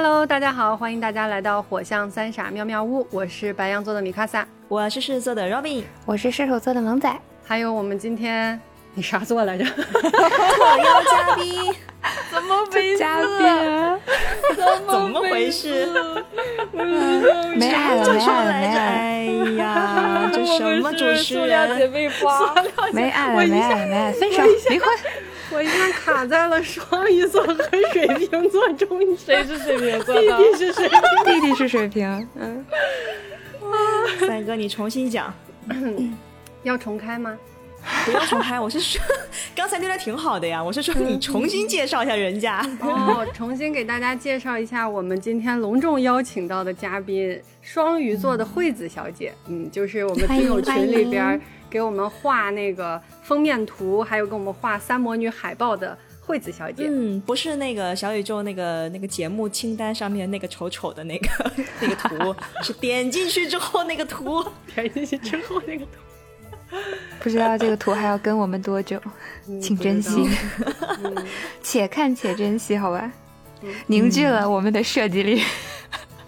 [0.00, 7.12] Hello，大家好，欢迎大家来到火象三傻妙妙屋，我是白羊座的米卡萨，我是狮子座的 Robin，我是射手座的萌仔，
[7.44, 8.60] 还有我们今天
[8.94, 9.64] 你啥座来着？
[9.64, 9.80] 特
[10.84, 11.74] 邀嘉宾，
[12.30, 12.98] 怎么回事？
[12.98, 13.98] 嘉宾，
[14.88, 15.88] 怎么回事？
[17.56, 19.22] 没爱了，没爱了，没爱了，哎
[19.58, 21.90] 呀，这什么主持人？
[21.90, 22.54] 妹花，
[22.92, 24.88] 没爱了，没爱了，没爱了，分手，离婚。
[25.50, 27.54] 我一下卡在了双鱼座和
[27.92, 29.16] 水瓶座中间。
[29.16, 30.14] 谁是水瓶座？
[30.14, 32.28] 弟弟是水瓶，弟弟是水瓶。
[32.34, 32.64] 嗯，
[34.26, 35.32] 三哥，你重新讲。
[36.64, 37.36] 要重开吗？
[38.04, 39.00] 不要重开，我是说，
[39.54, 40.62] 刚才那段挺好的呀。
[40.62, 42.60] 我是说，你重新介绍一下人家。
[42.80, 49.32] 哦，重新给大家介绍一下我们今天隆重邀请到的嘉宾——双鱼座的惠子小姐。
[49.46, 56.86] 嗯，就是我们听友群里边给我们画那个封面图，还有给我们画三魔女海报的惠子小姐。
[56.88, 61.28] 嗯，不是那个小宇宙那个那个节目清单上面那个丑丑的那个
[61.80, 64.44] 那个图， 是点进去之后那个图，
[64.74, 65.90] 点进去之后那个图。
[67.20, 69.00] 不知道这个图还要跟我们多久，
[69.60, 70.28] 请珍惜，
[71.62, 73.10] 且看且珍惜，好吧？
[73.86, 75.42] 凝聚了我们的设计力。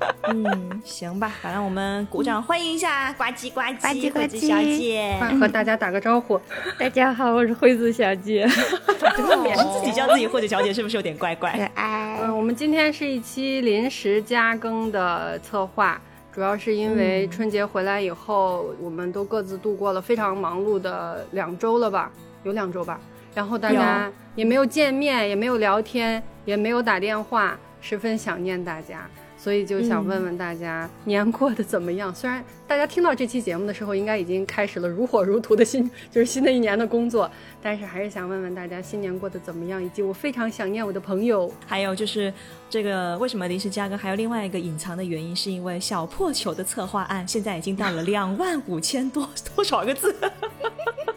[0.29, 6.41] 嗯，行吧，反正我们鼓掌欢迎一下呱唧呱唧呱唧呱唧小姐，和大家打个招呼。
[6.79, 8.47] 大家好，我是惠子小姐。
[8.49, 11.53] 自己叫自己惠子小姐是不是有点怪怪？
[11.53, 12.19] 可爱。
[12.23, 16.01] 嗯，我们今天是一期临时加更的策划。
[16.33, 22.11] 主要是因为春节回来以后，我们都各自度过了非常忙碌的两周了吧？
[22.45, 23.01] 有两周吧。
[23.35, 29.09] 然后大家也没有见面，也没有聊天，也没有打电话，十分想念大家，
[29.43, 32.15] 所以就想问问大家年过得怎么样？
[32.15, 37.31] 虽然大家听到这期节目的时候，应该已经开始了如火如荼的新，就是新的一年的工作，
[37.63, 39.83] 但是还是想问问大家新年过得怎么样？
[39.83, 41.51] 以及我非常想念我的朋友。
[41.67, 42.31] 还有就是
[42.69, 43.97] 这个为什么临时加更？
[43.97, 49.27] 还有另外一个隐藏的原因，是因为小破球的策划案现在已经到了两万五千多
[49.57, 50.15] 多少个字，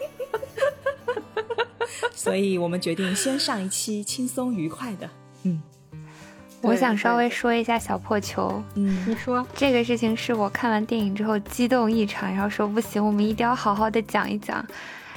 [2.16, 5.10] 所以我们决定先上一期轻松愉快的。
[6.64, 8.62] 嗯，我想稍微说一下小破球。
[8.74, 14.64] 嗯，你说这个事情是我看完电影之后激动异常，然后说不行，我们一定要好好的讲一讲。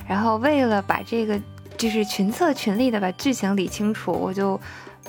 [0.08, 1.40] 然后为了把这个
[1.78, 4.60] 就是群策群力的把剧情理清楚，我就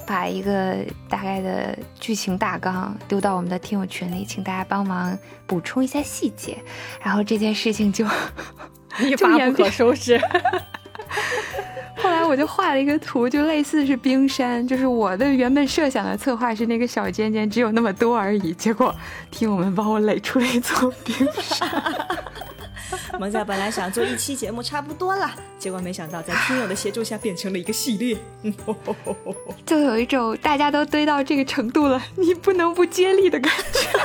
[0.06, 0.76] 把一个
[1.08, 5.16] 大概的剧情大纲丢到我们的听友群里，请大家帮忙
[5.46, 6.56] 补充一下细节。
[7.02, 8.04] 然后这件事情就
[9.00, 10.20] 一发不可收拾。
[12.28, 18.94] 我就画了一个图，就类似是冰山，就是我的原本设想的策划是那个小尖尖只有那么多而已，结果
[19.30, 21.68] 听我们帮我垒出了一座冰山。
[23.18, 28.16] 萌仔本来想做一期节目差不多了，结果没想到在听友的协助下变成了一个系列，
[29.66, 33.98] 就有一种大家都堆到这个程度了，你不能不接力的感觉。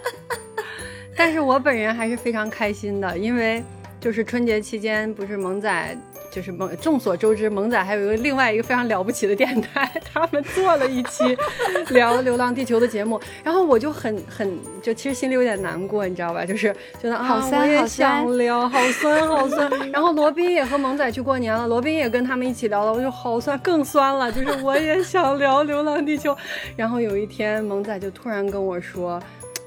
[1.16, 3.64] 但是我本人还是非常开心的，因为
[3.98, 5.98] 就是春节期间不是萌仔。
[6.36, 11.24] 就是蒙，众所周知，萌仔还有一个另外一个非常了不起的电台， 他们做了一期
[11.94, 16.44] 聊《流浪地球》的节目，然后我就很很就其实心里有点难过，你知道吧？
[16.44, 16.70] 就是
[17.00, 19.70] 觉得啊，我也想聊，好酸好酸。
[19.90, 24.30] 然后罗宾也和萌仔去过年了，罗宾也跟他们一起聊了，我就好酸，更酸了。
[24.30, 26.34] 就是我也想聊《流浪地球》，
[26.76, 29.18] 然后有一天萌仔就突然跟我说，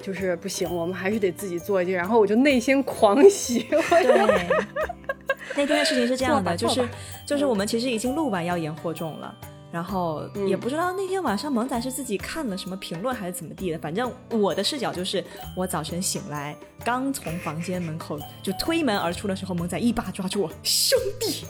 [0.09, 1.95] 就是不行，我们还是得自己做一件。
[1.95, 3.59] 然后我就内心狂喜。
[3.69, 4.47] 对。
[5.55, 6.87] 那天的事情是这样的，就是
[7.27, 9.35] 就是我们其实已经录完《妖言惑众》了，
[9.71, 15.23] 然后也不知道那天晚上萌仔是自己看了什么评论还是怎么地的，反正我的视角就是
[15.55, 21.45] 我早晨醒来，刚从房间门口就推门而出的时候，萌仔一把抓住我，兄弟，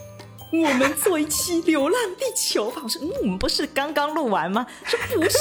[0.52, 2.82] 我们做一期《流浪地球》吧。
[2.84, 4.66] 我说，嗯，我们不是刚刚录完吗？
[4.86, 5.40] 说不是，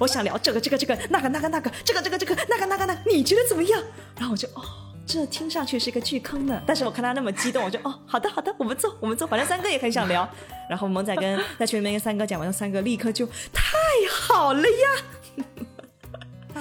[0.00, 3.82] 我想聊这个这个这个那个那个那个这个这个这个那个那个那，你觉得怎么样？
[4.16, 4.62] 然后我就哦。
[5.10, 10.28] 这听上去是个巨坑呢，但是我看他那么激动，我就哦，好的好的，我们做我们做，反正三哥也很想聊。
[10.68, 13.72] 然后萌仔跟在群里面跟三哥讲完，三哥立刻就太
[14.10, 15.46] 好了呀！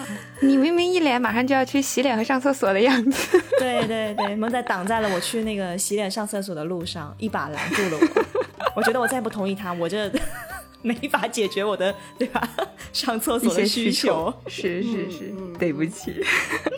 [0.41, 3.41] 你明明一脸马上就要去洗脸和上厕所的样子。
[3.59, 8.25] 对 对对，萌仔挡在了我去那个洗脸上厕所的路上，一把拦住了我。
[8.75, 10.09] 我觉得我再不同意他，我这
[10.81, 12.49] 没法解决我的 对吧？
[12.93, 14.33] 上厕所的需求。
[14.47, 16.23] 是是是，对不起。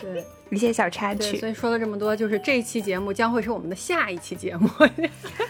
[0.00, 0.24] 对。
[0.50, 4.68] 一些小插曲，所以说了这么多，就是这一期节目将会是我们的下一期节目，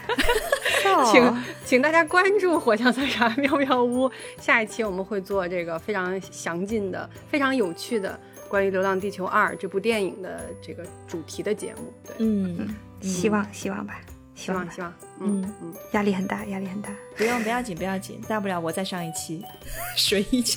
[1.11, 4.06] 请请大家关注《火象三傻妙妙屋》，
[4.38, 11.91] 下一期我们会做这个非常详尽的、非常有趣的关于《流浪地球二》这部电影的这个主题的节目。
[12.05, 12.69] 对，嗯，
[13.00, 13.99] 希望希望吧，
[14.40, 19.44] 希望希望，嗯嗯，压力很大，压力很大，不用不要紧不要紧，大不了我再上一期，
[19.96, 20.56] 水一期。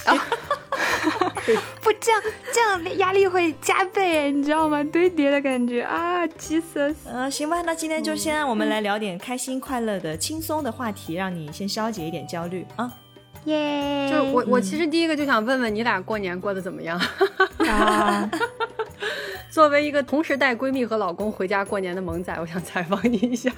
[1.82, 2.22] 不这样
[2.54, 4.82] 这样压力会加倍，你知道吗？
[4.86, 6.96] 堆叠的感觉啊，Jesus。
[7.06, 12.90] 呃，行吧，那今天就先我们来聊点开心快乐的、轻松的话题，让你先消解一点焦虑啊。
[13.46, 14.10] 耶！
[14.10, 16.98] 就是我，我其实第一个就想问问你俩过年过得怎么样？
[17.68, 18.30] 啊，
[19.54, 23.52] 作为一个同时带闺蜜和老公回家过年的萌仔，我想采访你一下。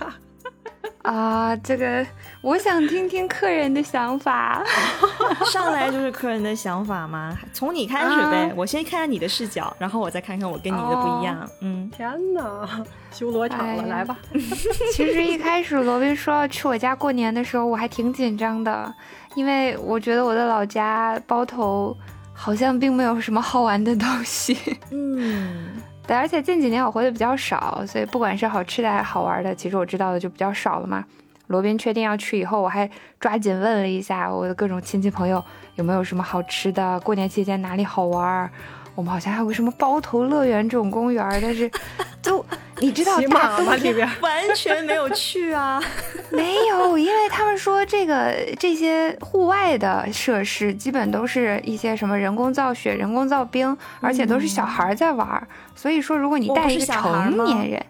[1.04, 2.06] 啊，这个
[2.42, 4.62] 我想听听客人的想法。
[5.54, 7.38] 上来就是客人的想法吗？
[7.54, 11.50] 从你开始呗，我先看看你的视角，然后我再看看我跟你的不一样。
[11.62, 12.68] 嗯，天哪，
[13.10, 14.18] 修罗场了，来吧。
[14.92, 18.94] 其实一开始罗宾说要去我家过年的时候，我还挺紧张的，
[19.36, 21.96] 因为我觉得我的老家包头
[22.36, 24.56] 好像并没有什么好玩的东西。
[24.92, 25.82] 嗯。
[26.06, 31.04] 对，而且近几年我回的比较少，所以不管是好吃的还是好玩的，其实我知道的就比较少了嘛。
[31.48, 32.88] 罗宾确定要去以后，我还
[33.20, 35.44] 抓紧问了一下我的各种亲戚朋友
[35.76, 38.48] 有没有什么好吃的，过年期间哪里好玩。
[38.94, 41.70] 我们好像还有个什么包头乐园这种公园，但是
[42.22, 42.46] 就
[42.80, 43.76] 你知道大吗？
[43.76, 45.82] 里边完全没有去啊，
[46.30, 57.86] 没有，因为他们说这个这些户外的设施基本都是一些什么人工造雪、人工造冰，而且都是小孩在玩，所以说如果你带一个成年人。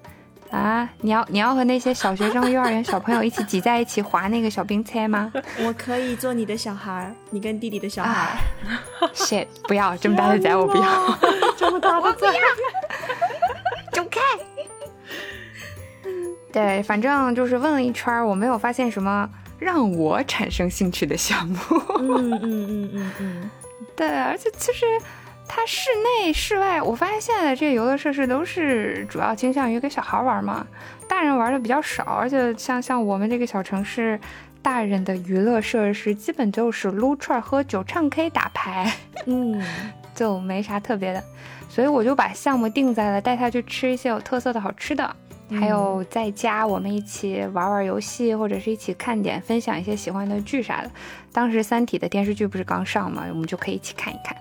[0.52, 0.88] 啊！
[1.02, 5.30] 你要你要和那些小学生、幼儿园小朋友一起挤在一起滑那个小冰车吗？
[5.60, 8.38] 我可以做你的小孩，你跟弟弟的小孩。
[9.14, 9.48] shit！
[9.68, 11.18] 不要这么大的崽，我不要
[11.58, 12.32] 这么大的崽，
[13.92, 14.22] 走开！
[16.56, 19.30] 对，反正就是问了一圈，我没有发现什么
[19.60, 21.58] 让我产生兴趣的项目。
[22.00, 23.50] 嗯嗯嗯嗯嗯，
[23.96, 24.86] 对，而且其实。
[25.48, 25.92] 它室
[26.24, 30.66] 内、室外，我发现现在的这些游乐设施都是主要倾向于给小孩玩嘛，
[31.08, 32.04] 大人玩的比较少。
[32.04, 34.20] 而且像像我们这个小城市，
[34.64, 38.92] 大人的娱乐设施基本就是撸串、喝酒、唱 K、打牌，
[39.28, 39.64] 嗯，
[40.16, 41.24] 就没啥特别的。
[41.70, 45.16] 所以我就把项目定在了带他去吃一些有特色的好吃的，
[45.50, 50.90] 还有在家我们一起玩玩游戏，或者是一起看点、分享一些喜欢的剧啥的。
[51.32, 54.36] 当时《三体》的电视剧不是刚上嘛，我们就可以一起看一看。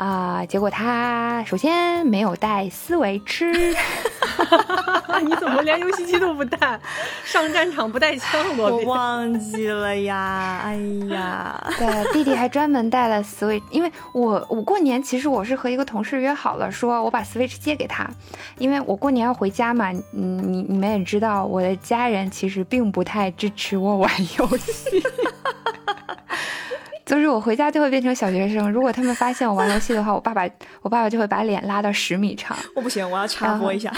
[0.00, 0.46] 啊！
[0.46, 3.52] 结果他首先没有带思维吃，
[5.22, 6.80] 你怎么连游戏机都不带？
[7.22, 10.62] 上战场不带枪，我忘记了呀！
[10.64, 10.74] 哎
[11.10, 18.08] 呀，对，弟弟还专门带了 Switch，因为我我过年其实我是和一个同事约好了，说我把 Switch 借给他，
[18.56, 19.92] 因为我过年要回家嘛。
[20.14, 25.04] 嗯，你你们也知道，我的家人其实并不太支持我玩游戏。
[27.10, 28.70] 就是我回家就会变成小学生。
[28.70, 30.48] 如果他们发现我玩游戏的话，我爸爸
[30.80, 32.56] 我爸爸就会把脸拉到十米长。
[32.72, 33.92] 我不行，我要插播一下。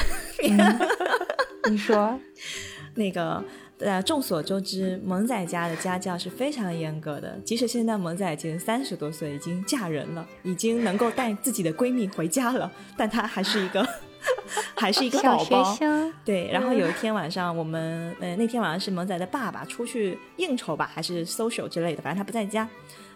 [1.69, 2.19] 你说，
[2.97, 3.45] 那个
[3.81, 7.39] 呃，众所周知，萌仔家的家教是非常严格的。
[7.45, 13.87] 即使现在萌仔已经三十多岁，已经嫁人了，已经能够带自己的闺蜜回家了，但她还是一个
[14.77, 15.77] 还是一个宝宝。
[16.25, 16.51] 对。
[16.53, 22.69] 然后有一天晚上，我们呃那天晚上是萌仔的爸爸出去应酬吧，还是 social 之类的，反正他不在家。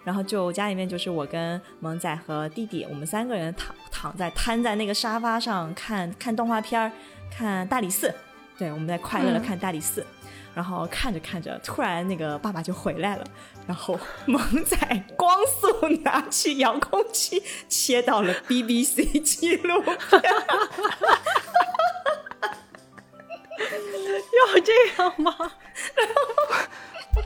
[0.04, 6.92] 然后就家里面就是我跟萌仔和弟弟，我们三个人躺躺在瘫在那个沙发上看看动画片儿，
[7.36, 8.14] 看大理寺。
[8.56, 10.06] 对，我们在快乐的看大理寺。
[10.56, 13.24] 然后看着看着，突然那个爸爸就回来了，
[13.66, 14.74] 然后 萌仔
[15.14, 20.22] 光速拿起遥控器切到了 BBC 记录片。
[24.38, 25.34] 要这样吗？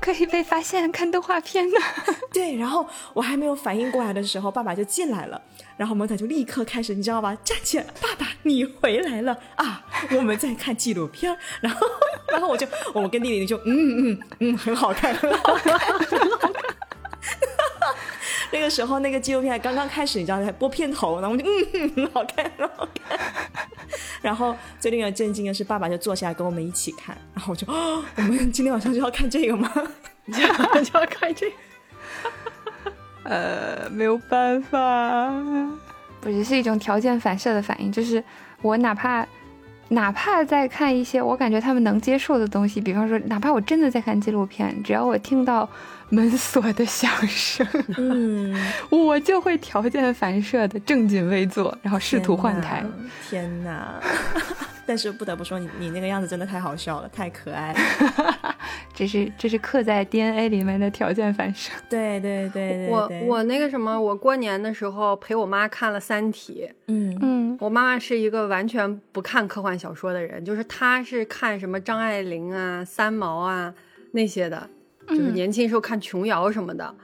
[0.01, 1.77] 可以被发现看动画片呢？
[2.33, 5.41] 对，然后我还没有反应过来的时候，爸爸就进来了，
[5.77, 7.37] 然后萌仔就立刻开始，你知道吧？
[7.45, 9.85] 站起来，爸爸，你回来了啊！
[10.17, 11.87] 我们在看纪录片，然后，
[12.33, 16.53] 然后我就，我跟弟弟就，嗯嗯嗯，很好看，很好看，很好看。
[18.53, 23.19] 那个时候，那个纪录片刚刚开始，你知道，还播片头，然后我就，嗯，很 好看，很好看。
[24.21, 29.73] 然后最令人震惊的是，爸爸就坐下来跟我们一起看，然后我就，我们今天晚上就要看这个吗？
[30.33, 31.47] 就要看这？
[33.23, 35.31] 呃，没有办法，
[36.21, 38.23] 不是是一种条件反射的反应，就是
[38.63, 39.27] 我哪怕
[39.89, 45.69] 哪怕在看一些我感觉他们能接受的东西，比方说，哪怕我真的在看纪录片，只要我听到。
[46.11, 48.55] 门锁的响声，嗯，
[48.91, 52.85] 我就会条件反射的正襟危坐，然后试图换台。
[53.29, 54.01] 天哪！
[54.87, 57.79] 但是不得不说，你你那个样子真的太好笑了，太可爱了。
[58.93, 61.71] 这是这是刻在 DNA 里面的条件反射。
[61.89, 66.67] 对对对对，我我那个什么，我过年的时候陪我妈看了《三体》。
[66.89, 73.73] 嗯嗯，我妈妈是一个完全不看科幻小说的人，就是她是看什么张爱玲啊、三毛啊
[74.11, 74.69] 那些的。
[75.11, 76.95] 就是年轻时候看琼瑶什么的。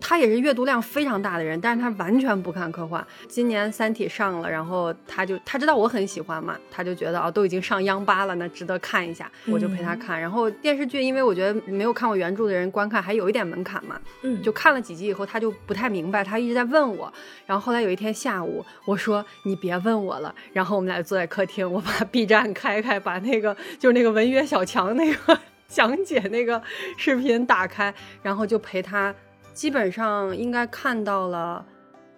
[0.00, 3.06] 他也是阅读量非常大的人，但是他完全不看科幻。
[3.28, 10.20] 今年《三体》上了，然后他就他知道我很喜欢嘛，他就觉得哦，都已经上央八了，那值得看一下，我就陪他看。
[10.20, 17.12] 然后电视剧，因为我觉得没有看过原著的人观看还有一点门槛嘛，嗯，就看了几集以后，他就不太明白，他一直在问我。
[17.46, 26.62] 然后后来有一天下午，我说你别问我了，然后我们俩坐在客厅，我把 B 站开开，把那个就是那个文约小强那个讲解那个
[26.96, 27.92] 视频打开，
[28.22, 29.14] 然后就陪他。
[29.52, 31.64] 基本上应该看到了，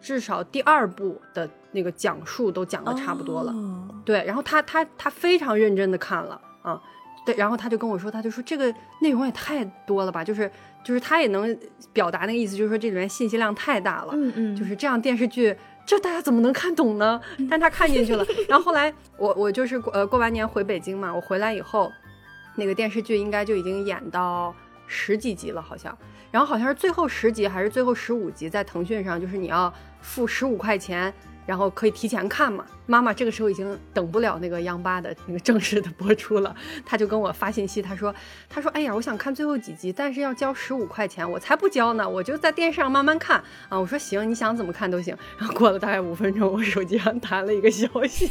[0.00, 3.54] 至少第二部的那个讲述都讲的差不多了。
[4.04, 6.82] 对，然后他他他非常认真的看了啊，
[7.24, 10.50] 对，然后他就跟我说，他就说这个内容也太多了吧，就是
[10.82, 11.56] 就是他也能
[11.92, 14.10] 表达那个意思，就是说这里面信息量太大了。
[14.14, 17.20] 嗯嗯，就是这样电视剧，这大家怎么能看懂呢？
[17.48, 18.26] 但他看进去了。
[18.48, 21.92] 然后后来我我就是呃过完年回北京嘛，我回来以后，
[22.58, 24.54] 那个电视剧应该就已经演到
[24.86, 25.96] 十几集了，好像。
[26.30, 29.72] 然后好像是最后十集还是最后十五集，在腾讯上，就是你要
[30.02, 31.10] 付十五块钱，
[31.46, 32.66] 然后可以提前看嘛。
[32.84, 38.14] 妈妈这个时候已经等不了那个央八的那个正式的播出了，她就跟我发信息，她说
[38.48, 48.30] ：“她说，哎呀，我想看最后几集，但是要交十五块钱，我才不交呢，我就在电视上慢慢看啊。”我说：“行，你想怎么看都行。”然后过了大概五分钟，我手机上弹了一个消息，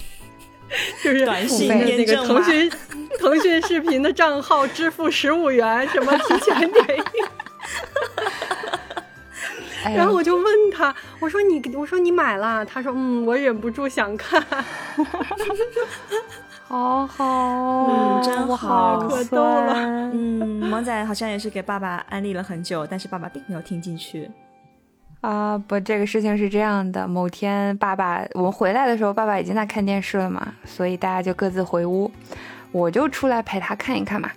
[1.03, 2.71] 就是短信那个腾讯
[3.19, 7.25] 腾讯视频的账号支付十五元，什么提前点映。
[9.95, 12.65] 然后我就问他，我说你，我说你买了？
[12.65, 14.43] 他说嗯，我忍不住想看。
[16.67, 17.23] 好好，
[17.87, 19.73] 嗯真好，可逗了。
[20.11, 24.29] 嗯，萌仔好像也是给爸爸安利了很久，但是爸爸并没有听进去。
[25.27, 32.09] 啊，不，这个事情是这样的，某天爸爸我们回来的时候，爸爸已经在看电视了嘛，所以大家就各自回屋，
[32.71, 34.31] 我就出来陪他看一看嘛。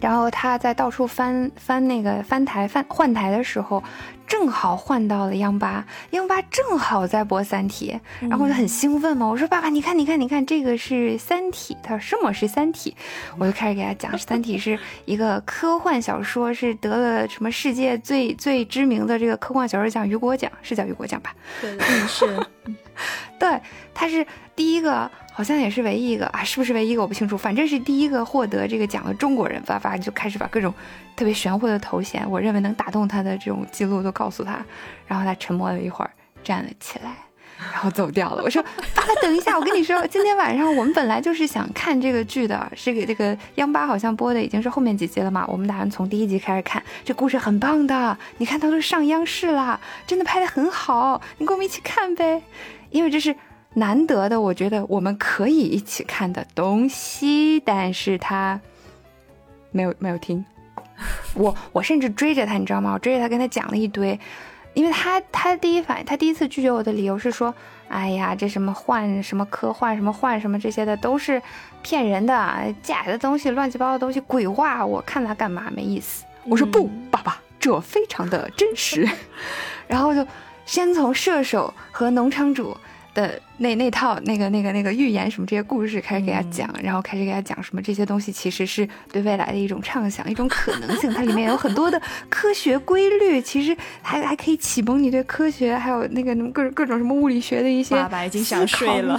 [0.00, 3.82] 然后他在到处翻翻那个翻台翻换台的时候，
[4.26, 7.98] 正好换到了央八，央八正好在播《三体》，
[8.28, 11.74] 然后我就很兴奋嘛，我说爸爸，你看，你看，你看，这个是《三体》。
[11.82, 12.96] 他说什么是《三体》？
[13.38, 21.34] 我就开始给他讲，《三体》是一个科幻小说，是得了什么世界最最知名的这个科幻小说奖——雨果奖，是叫雨果奖吧？
[21.60, 22.46] 对，是，
[23.38, 23.60] 对，
[23.94, 25.10] 他是第一个。
[25.36, 29.62] 好像也是唯一一个啊，是不是唯一一个我不清楚，反正是第一个获得这个奖的中国人。
[29.64, 30.72] 发发就开始把各种
[31.14, 34.64] 特别玄乎的头衔，我认为能打动他的这种记录都告诉他，
[35.06, 36.10] 然后他沉默了一会儿，
[36.42, 37.12] 站了起来，
[37.70, 38.42] 然后走掉了。
[38.42, 38.62] 我说
[38.96, 52.40] ：“爸爸，等一下，我跟你说，今天晚上我们本来就是想看这个剧的，是给这个央八好像播的已经是后面几集了嘛，我们打算从第一集开始看，这故事很棒的，你看它都上央视了，真的拍的很好，你跟我们一起看呗，
[52.88, 53.36] 因为这是。”
[53.78, 58.58] 难得的，我觉得我们可以一起看的东西，但是他
[59.70, 60.42] 没有没有听，
[61.36, 62.94] 我我甚至追着他，你知道吗？
[62.94, 64.18] 我追着他跟他讲了一堆，
[64.72, 67.54] 因为他他第一反应，他第一次拒绝我的理由是说，
[67.88, 71.42] 哎呀，这什么幻什么科幻什么幻什么这些的都是
[71.82, 76.24] 骗人的假的东西，乱七八糟的东西，鬼话，我看他干嘛没意思。
[76.44, 79.06] 我说不，爸爸，这非常的真实。
[79.86, 80.26] 然后就
[80.64, 82.74] 先从射手和农场主。
[83.16, 91.10] 的那那套那个那个那个预言什么这些故事开始给他讲，然后开始给他讲什么这些东西其实是对未来的一种畅想，一种可能性。
[91.10, 97.96] 它里面有很多的科学规律，其实还还可以启蒙你对科学还有那个各各种什么物理学的一些。
[97.96, 99.18] 爸爸已经想睡了。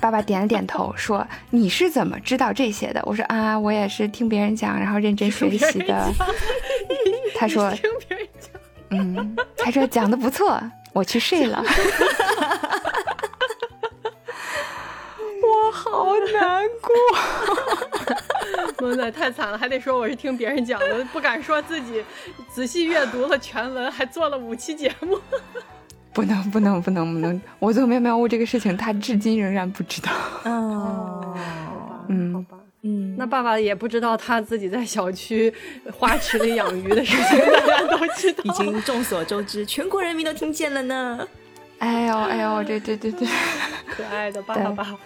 [0.00, 6.10] 爸爸点了点头，说：“你是怎么知道这些的？”我说：“啊，我也是听别人讲，然后认真学习的。”
[7.36, 8.50] 他说：“听别人讲。
[8.90, 10.58] ”嗯，他说讲的不错。
[10.92, 11.64] 我去睡了，
[15.92, 16.90] 好难过。
[18.80, 22.02] 萌仔太惨了，还得说我是听别人讲的，不敢说自己
[22.50, 25.18] 仔细阅读了全文，还做了五期节目。
[26.14, 27.40] 不能，不能，不能，不能！
[27.58, 30.10] 我做喵喵屋这个事情，他至今仍然不知道。
[30.44, 31.36] 哦，
[32.08, 32.58] 嗯，好吧。
[32.84, 35.52] 嗯，那爸爸也不知道他自己在小区
[35.92, 41.28] 花池里养鱼的事情， 大家都知道，已经众所周知，全国人民都听见了呢。
[41.82, 43.26] 哎呦哎呦，对对对对，
[43.88, 44.96] 可爱的爸爸，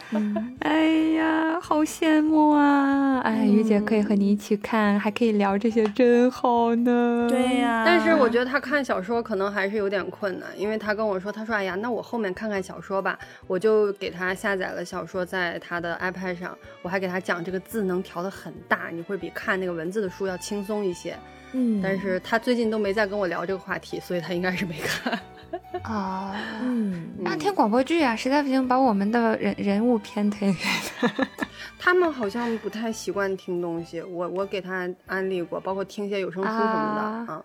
[0.60, 3.18] 哎呀，好羡慕啊！
[3.20, 7.26] 哎，于姐可以和你一起看，还可以聊这些，真好呢。
[7.30, 21.16] 对呀，但是我觉得他看小说可能还是有点困难，因为他跟我说，他说，哎呀，那我后面看看小说吧，我就给他下载了小说，在他的 iPad 上，我还给他讲这个字能调的很大，你会比看那个文字的书要轻松一些。
[21.52, 25.18] 嗯，但是他最近都没再跟我聊这个话题，所以他应该是没看。
[25.82, 30.58] 啊， 嗯，那听广播剧啊，实在不行把我们的人人物片推给
[30.98, 31.26] 他。
[31.78, 37.44] 他们好像不太习惯听东西，我我给他安利过，包括听一些有声书什么的啊啊。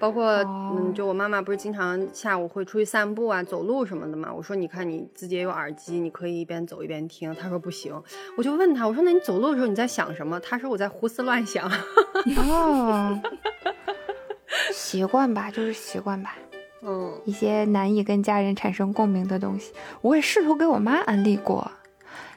[0.00, 4.32] 包括哦嗯，就我妈妈不是经常下午会出去散步啊、走路什么的嘛。
[4.34, 7.32] 我说你看你自己也有耳机，你可以一边走一边听。
[7.34, 7.94] 她说不行，
[8.38, 10.40] 我就问她，我说那你走路的时候你在想什么？
[10.40, 11.70] 她说我在胡思乱想。
[12.38, 13.20] 哦，
[14.72, 16.34] 习惯吧，就是习惯吧。
[16.82, 21.70] 嗯，一些难以跟家人产生共鸣的东西，我也试图给我妈安利过，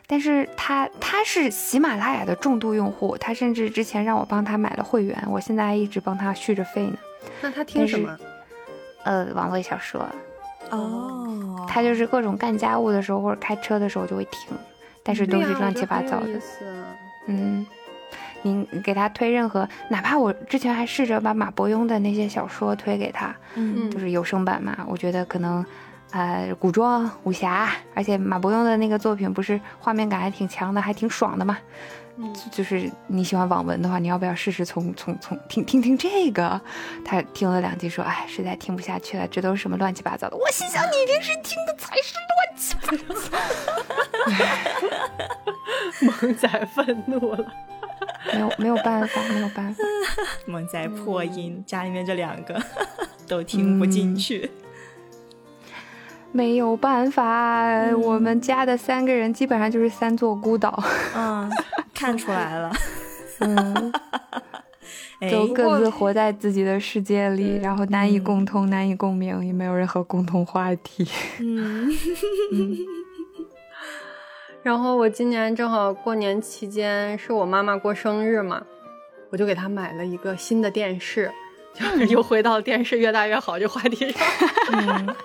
[0.06, 6.98] 但是她她是喜马拉雅的重度用户，她甚至之前让我帮她买了会员，我现在还一直帮她续着费呢。
[7.44, 8.18] 那他听什么？
[9.04, 10.08] 呃，网络小说，
[10.72, 14.58] 哦，他就是各种干家务的时候或者开车的时候就会听，
[15.04, 16.88] 但是都是乱七八糟的啊。
[17.28, 17.68] 嗯，
[18.44, 23.92] 您给他推任何，哪怕我之前还试着把马伯庸的那些小说推给他，嗯。
[23.92, 25.66] 就是有声版嘛，我觉得可能，
[26.14, 31.58] 呃，古装武侠，而且马伯庸的那个作品不是画面感还挺强的，还挺爽的嘛。
[32.16, 36.62] 嗯就就是你喜欢网文的话，你要不要试试从从从听听听这个？
[37.04, 40.38] 他听了两集说，哎，实在听不下去了，这都是什么乱七八糟的。
[40.38, 43.32] 我心想，你平时听的才是乱七八糟。
[46.02, 47.44] 萌仔愤怒了。
[48.32, 49.84] 没有没有办法，没有办法。
[50.46, 52.62] 萌仔破音，家里面这两个
[53.28, 54.52] 都听不进去。
[56.34, 60.84] 没有办法，我们家的三个人基本上就是三座孤岛，
[61.16, 61.50] 嗯，
[61.94, 62.74] 看出来了，
[63.40, 63.94] 嗯，
[65.20, 71.08] 哎， 都各自活在自己的世界里，嗯然后难以共通，难以共鸣，也没有任何共同话题。
[71.40, 71.92] 嗯，
[74.64, 78.64] 然后我今年正好过年期间是我妈妈过生日嘛，
[79.30, 81.32] 我就给她买了一个新的电视，
[81.76, 84.22] 就是 又回到电视越大越好这话题上。
[84.72, 85.16] 嗯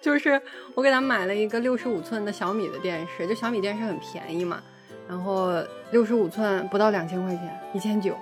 [0.00, 0.40] 就是
[0.74, 4.60] 我给他买了一个六十五寸的小米的电视，就小米电视很便宜嘛，
[5.08, 5.52] 然后
[5.90, 8.16] 六十五寸不到两千块钱，一千九。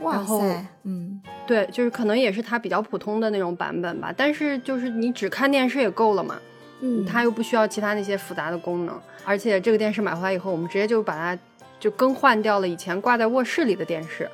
[0.00, 6.36] 哇然后塞，嗯对，就是可能也是它比较普通的那种版本吧，但是就是你只看电视也够了嘛。
[6.80, 11.40] 嗯，它又不需要其他那些复杂的功能，而且这个电视买回来以后，我们直接就把它
[11.78, 14.28] 就更换掉了以前挂在卧室里的电视，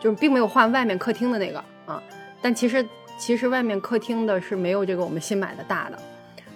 [0.00, 2.02] 就并没有换外面客厅的那个啊。
[2.40, 2.84] 但其实
[3.18, 5.98] 其实外面客厅的是没有这个我们新买的大的，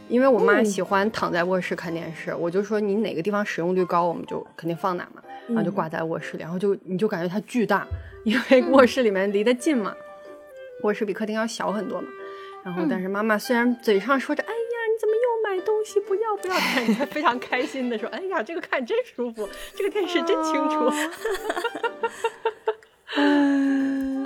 [0.08, 7.86] 因为我妈嗯喜欢躺在卧室看电视，我就说你哪个地方使用率高，我们就肯定放哪嘛，然后就挂在卧室里，然后就你就感觉它巨大，
[8.24, 9.94] 因为卧室里面离得近嘛，
[10.82, 12.08] 卧室比客厅要小很多嘛。
[12.64, 16.00] 然后，但是妈妈虽然嘴上说着“哎呀，你怎么又买东西？
[16.00, 16.54] 不要不要”，
[16.98, 20.90] 她非常开心的说：“哎呀，这个看真舒服，这个电视真清楚。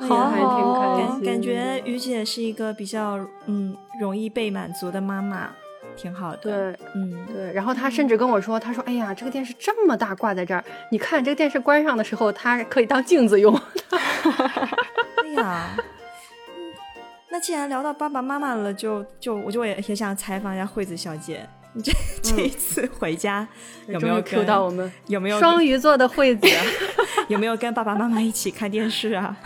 [0.01, 5.55] 好还挺好开心感感觉于姐是一个比较嗯容易被满足的妈妈，
[6.01, 6.39] 挺好的。
[6.39, 6.53] 对
[6.95, 13.55] 嗯，对，然后他甚至跟我说：“他说，哎呀，这个电视这么大，挂在这儿，你看这个电视关上的时候，它可以当镜子用。
[15.23, 15.85] 哎呀， 嗯
[17.33, 23.47] 那既然聊到爸爸妈妈了，就就我就也也想采访一下惠子小姐，你这这一次回家
[23.87, 26.49] 有没有 Q 到我们有没有双鱼座的惠子，
[27.29, 29.37] 有没有跟爸爸妈妈一起看电视啊？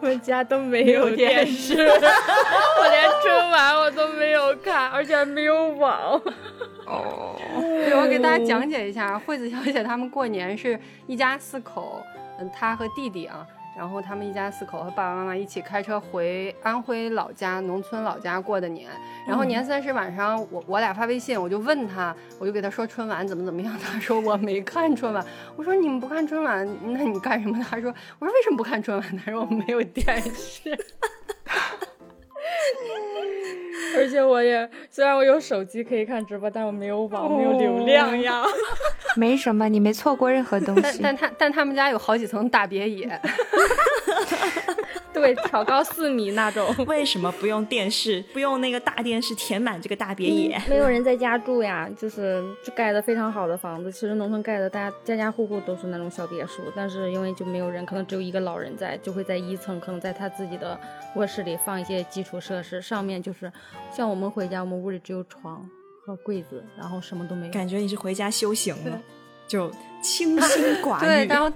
[0.00, 1.74] 我们家都没有电视，
[3.50, 6.20] 晚我都没有看，而且还没有网。
[6.86, 7.34] 哦，
[7.84, 12.02] 对，我给大家讲解一下，惠子小姐他们过年是一家四口，
[12.38, 18.88] 嗯，她和弟弟啊，然后他们一家四口和爸爸妈妈一起开车回安徽老家农村老家过的年。
[19.26, 25.22] 然后年三十晚上，我我俩发微信，我就问他，我就给他说春晚怎么怎么样，他说我没看春晚。
[25.56, 27.62] 我说你们不看春晚，那你干什么？
[27.68, 29.16] 他说我说为什么不看春晚？
[29.18, 30.74] 他说我没有电视。
[33.96, 38.42] 而且我也虽然我有手机可以看直播，但我没有网，没有流量呀。
[39.16, 40.82] 没什么，你没错过任何东西。
[40.82, 43.06] 但但他但他们家有好几层大别野，
[45.20, 46.74] 对，挑高四米那种。
[46.86, 50.60] 为什么不用电视，不用那个大电视填满这个大别野？
[50.68, 53.90] 没有人在家住呀，就是就盖的非常好的房子。
[53.90, 60.78] 其实农村盖的，大家家家户户都是那种小别墅，但是因为就没有人，可能只有一个老人在，就会在一层，可能在他自己的
[61.16, 63.52] 卧室里放一些基础设施，上面就是
[63.92, 65.68] 像我们回家，我们屋里只有床
[66.06, 67.52] 和柜子，然后什么都没有。
[67.52, 69.00] 感觉你是回家修行了，
[69.46, 69.70] 就
[70.02, 71.28] 清心寡 对，欲。
[71.28, 71.52] 然后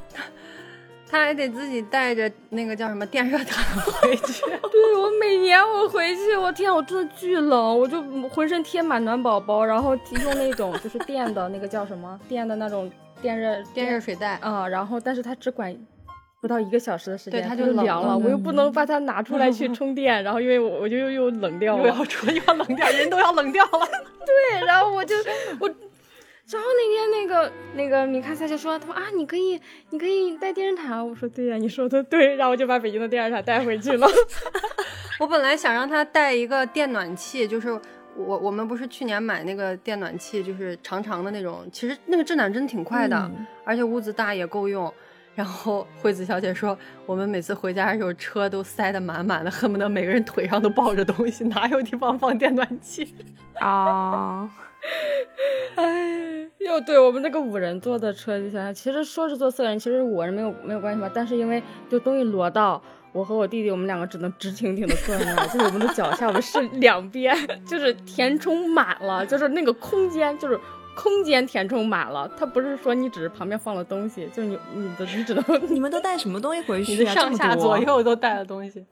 [1.13, 4.43] 他他还得自己带着那个叫什么电热毯 回去。
[4.73, 15.77] 对我每年我回去，我天，我真的巨冷，我就浑身贴满暖宝宝，然后用那种就是电的那个叫什么电的那种电热电热水袋，啊，然后但是它只管
[16.41, 23.87] 不到一个小时的时间，它对它就凉了，了我又不能把它拿出来去充电，然后因为我我就又又冷掉了，又要出又要冷掉，人都要冷掉了。
[24.25, 25.15] 对，然后我就
[25.61, 25.69] 我，
[26.53, 29.59] 然后那天那个那个米卡萨就说，他说啊，你可以
[29.91, 34.07] 你可以带电视塔，我说对呀、你说的对，然后我就把北京的电视塔带回去了。
[35.19, 37.71] 我本来想让他带一个电暖器，就是
[38.15, 44.93] 我我们不是去年买那个电暖器，就是长长的那种，其实那个制暖真的挺快的，嗯而且屋子大也够用。
[45.35, 53.15] 然后惠子小姐说，我们每次回家的时候车都塞得满满的，恨不得每个人腿上都抱着东西， 哪有地方放电暖器？
[53.63, 54.47] 哦，
[55.77, 62.83] 哎，又对我们那个五人座的车，就想想，其实说是坐四人，其实五人没有没有关系吧，但是因为就东西挪到。
[63.15, 70.59] 我和我弟弟，我们两个只能直挺挺的坐在那儿，就是我们的脚下，我们是两边，就是填充满了，就是那个空间，就是
[70.95, 72.27] 空间填充满了。
[72.39, 78.83] 它不是说你只是旁边放了东西，就是你你的你只能你们都带什么东西回去上下左右都带了东西，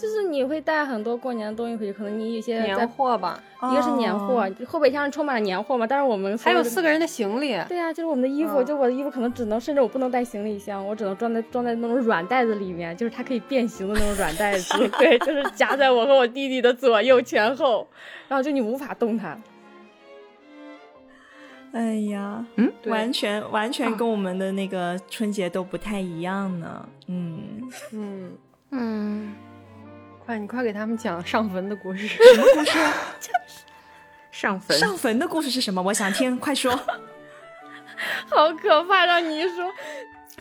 [0.00, 7.58] 就是你会带很多过年的东西回去，可能你有些年货吧，一个是年货哦，后备箱是充满了年货嘛，但是我们还有四个人的行李。
[7.68, 8.64] 对呀、就是我们的衣服，嗯。
[8.64, 17.86] 就我的衣服可能只能，甚至我不能带行李箱，我只能装在装在那种软袋子里面，就是它可以变形的那种软袋子， 对，就是夹在我和我弟弟的左右前后，
[18.28, 19.36] 然后就你无法动它。
[21.72, 22.90] 哎呀，嗯，对。
[22.90, 26.88] 完全完全跟我们的那个春节都不太一样呢。
[27.08, 27.38] 嗯，
[27.92, 28.32] 嗯，
[28.70, 29.34] 嗯，
[30.28, 32.06] 快你快给他们讲上坟的故事。
[32.20, 32.78] 什么故事？
[34.30, 35.80] 上坟上坟的故事是什么？
[35.80, 36.70] 我想听， 快说。
[38.28, 39.06] 好可怕！
[39.06, 39.72] 让你一说，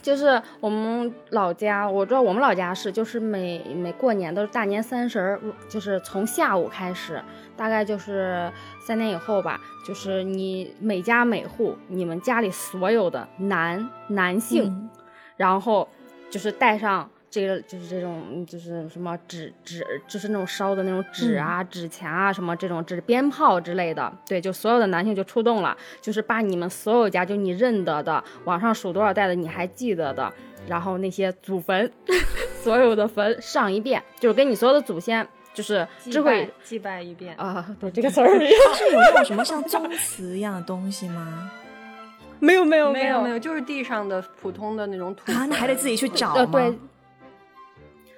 [0.02, 7.24] 就是我们老家，我知道我们老家是，就是每每过年都是大年三十儿，就是从下午开始，
[7.56, 14.90] 大概就是三点以后吧，就是你每家每户，你们家里所有的男男性，嗯
[15.38, 15.88] 然后
[16.30, 17.10] 就是带上。
[17.30, 30.32] 这个就是这种，嗯就是什么纸纸，就是那种烧的那种纸啊、纸钱啊，什么这种纸鞭炮之类的，对，就所有的男性就出动了，就是把你们所有家就你认得的，往上数多少代的你还记得的，
[30.68, 31.92] 然后那些祖坟，
[32.64, 38.46] 所有的坟上一遍，就是跟你所有的祖先就是智慧祭拜一遍，啊，对这个词儿是
[38.92, 41.52] 有那种什么像宗祠一样的东西吗？
[42.40, 46.36] 没有没有有没有没有，就是地上的普通的那种土啊，坟那还得自己去找吗？
[46.38, 46.80] 呃对。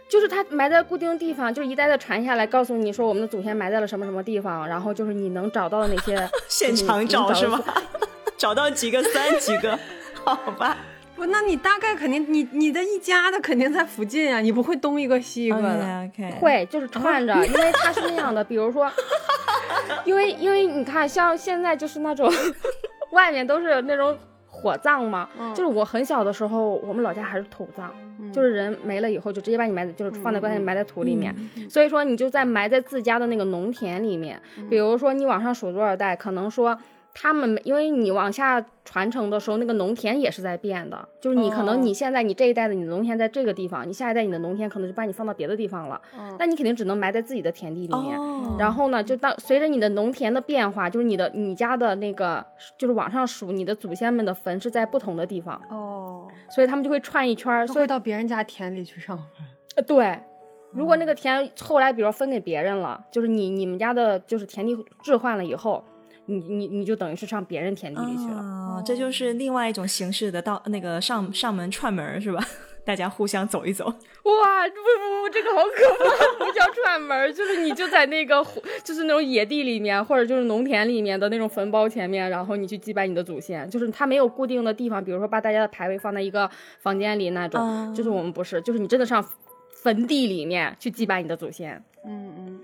[0.10, 7.63] 就是它埋在固定地方，就是一代代传下来，告诉你说我们的祖先埋在了什么什么地方，然后就是你能找到的那些 现场找是吗？
[8.36, 9.78] 找到几个算几个，
[10.26, 10.76] 好吧。
[11.15, 16.10] 不，那你大概肯定你你的一家的肯定在附近啊，你不会东一个西一个的。
[16.39, 18.89] 会就是串着，因为它是那样的，比如说，
[20.06, 22.32] 因为因为你看，像现在就是那种
[23.12, 24.17] 外面都是那种
[24.60, 25.54] 火葬吗，嗯。
[25.56, 28.32] 就是我很小的时候，我们老家还是土葬，嗯。
[28.34, 36.78] 就是人没了以后就直接把你埋在，就是放在棺材里埋在土里面，嗯所以说你就在埋在自家的那个农田里面，比如说你往上数多少代，可能说。
[37.13, 48.17] 他们因为你往下传承的时候，那个农田也是在变的，就是你可哦能你现在你这一代的你的农田在这个地方，你下一代你的农田可能就把你放到别的地方了，嗯那你肯定只能埋在自己的田地里面。
[48.19, 52.45] 哦，然后呢，就当随着你的农田的变化，就是你的你家的那个，
[52.78, 57.67] 就是往上数，你的祖先们的坟是在不同的地方，哦，所以他们就会串一圈儿。
[57.67, 59.26] 所以所以到别人家田里去上坟。
[59.76, 60.19] 呃，对，
[60.72, 65.84] 如果那个田后来比如分给别人了，就是你你们家的就是田地置换了以后，
[66.30, 68.38] 你你你就等于是上别人田地里去了。
[68.39, 72.46] 哦，这就是另外一种形式的到那个上上门串门儿是吧？
[72.86, 73.86] 大家互相走一走。
[73.86, 73.94] 哇，
[74.68, 78.44] 不不不，这个好可怕，不叫串门儿，就是你就在那个
[78.84, 89.24] 就是那种野地里面，或者就是农田里面的那种坟包前面，然后你去祭拜你的祖先，就是他没有固定的地方，比如说把大家的牌位放在一个房间里那种，哦就是我们不是，就是你真的上
[89.76, 92.60] 坟地里面去祭拜你的祖先，嗯嗯，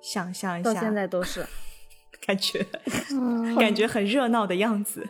[0.00, 1.44] 想象一下，到现在都是。
[2.24, 2.64] 感觉
[3.12, 5.08] 嗯，感觉很热闹的样子。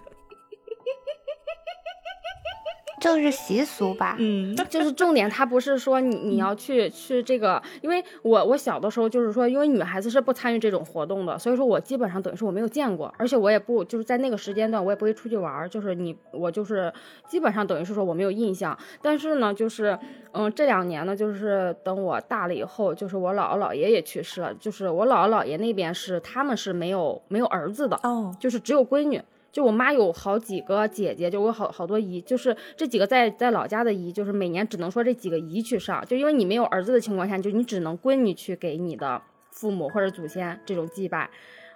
[3.15, 4.17] 这是习俗吧？
[4.19, 16.93] 嗯，就是重点，他不是说你你要去去这个，因为我我小的时候就是说，因为女孩子是不参与这种活动的，所以说我基本上等于是我没有见过，而且我也不就是在那个时间段我也不会出去玩儿，就是你我就是
[17.29, 18.77] 基本上等于是说我没有印象。
[19.01, 19.99] 但是呢，就是
[20.33, 29.23] 嗯这两年呢，就是等我大了以后，就是我姥姥姥爷也去世了，就是我姥姥姥爷那边是他们是没有没有儿子的，哦，就是只有闺女。
[29.57, 41.31] 就我妈有好几个姐姐，就我好好多姨，就是这几个在在老家的姨，就是每年只能说这几个姨去上，就因为你没有儿子的情况下，就你只能闺女去给你的父母或者祖先这种祭拜，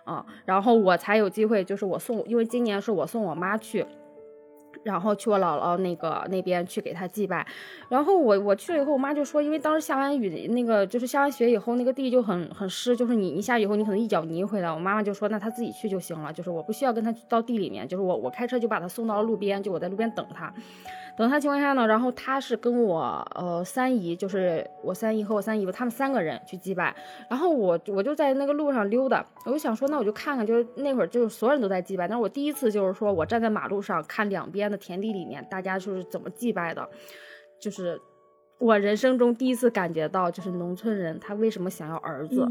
[0.04, 3.86] 啊、然后我才有机会，就是我送，因为今年是我送我妈去，
[4.82, 7.46] 然后去我姥姥那个那边去给她祭拜，
[7.88, 14.72] 然后我我去了以后，我妈就说，因为当时下完雨，那个就是下完雪以后，那个地就很很湿，就是你一下以后，你可能一脚泥回来。
[14.72, 20.52] 我妈妈就说，那她自己去就行了，就是我不需要跟她到地里面，就是我我开车就把她送到了路边，就我在路边等她。
[21.20, 22.98] 等他情况下呢，然后他是跟我
[23.34, 26.96] 呃三姨，就是我三姨和我三姨夫他们三个人去祭拜，
[27.28, 36.88] 然后我我就在那个路上溜达，我就想说那我就看看，就是那会儿就是所有人都在祭拜，但是我第一次就是说我站在马路上看两边的田地里面大家就是怎么祭拜的，
[37.60, 38.00] 就是
[38.58, 42.48] 我人生中第一次感觉到就是农村人他为什么想要儿子，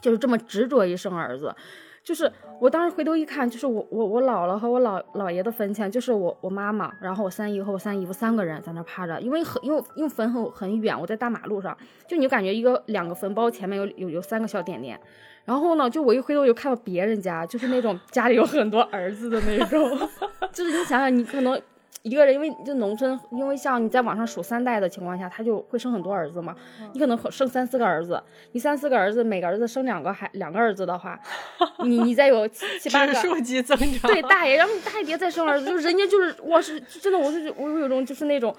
[0.00, 1.54] 就是这么执着于生儿子。
[2.06, 14.96] 就是我当时回头一看，就是我我我姥姥和我姥姥爷的坟前，就是我我妈妈，然后我三姨和我三姨夫三个人在那趴着，因为很因为因为坟很很远，我在大马路上，就你就感觉一个两个坟包前面有有有三个小点点，
[15.44, 19.90] 然后呢，就我一回头就看到别人家，就是那种家里有很多儿子的那种，
[20.54, 21.60] 就是你想想，你可能。
[22.06, 26.54] 一个人，因为就农村，因为像你在网上数三代的情况下，他就会生很多儿子嘛。
[26.92, 31.18] 你可能生三四个儿子，你三四个儿子，每个儿子生两个孩两个儿子的话，
[31.84, 34.08] 你你再有七七八个，数级增长。
[34.08, 38.54] 对，大爷，然后大爷别再生儿子，就人家就是我是真的，我是我有种就是那种。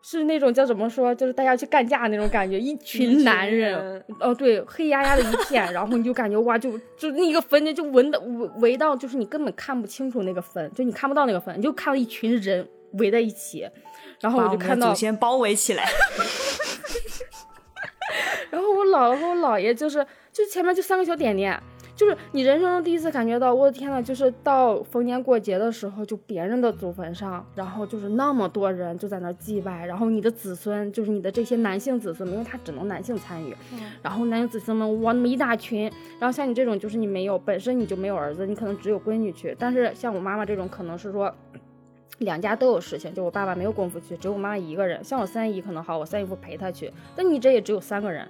[0.00, 13.68] 是那种叫怎么说，就是大家去干架那种感觉，一群男人，哦对，黑压压的一片，然后你就感觉哇，就就那个坟，就闻的围围到，就是你根本看不清楚那个坟，就你看不到那个坟，你就看到一群人围在一起，
[14.20, 15.84] 然后我就看到祖先包围起来，
[18.50, 21.60] 然后我姥姥和我姥爷就是就前面就三个小点点。
[21.98, 33.52] 就是你人生中第一次感觉到，我的天呐，就是到逢年过节的时候，就别人的祖坟上，然后就是那么多人就在那祭拜，然后你的子孙，就是你的这些男性子孙，因为他只能男性参与，
[34.00, 41.34] 然后男性子孙们哇那么一大群，然后像你这种就是你没有本身你就没有儿子，你可能只有闺女去，但是像我妈妈这种可能是说
[42.20, 48.24] 两家都有事情，就我爸爸没有功夫去，只有我妈妈一个人，像我三姨可能好，我三姨夫陪她去，但你这也只有三个人，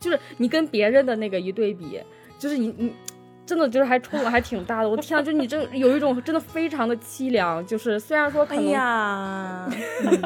[0.00, 2.00] 就是你跟别人的那个一对比。
[2.42, 2.92] 就是你你。
[3.52, 5.22] 真的就是还冲我还挺大的，我天啊！
[5.22, 7.64] 就你这有一种真的非常的凄凉。
[7.66, 9.68] 就是虽然说可能，哎呀，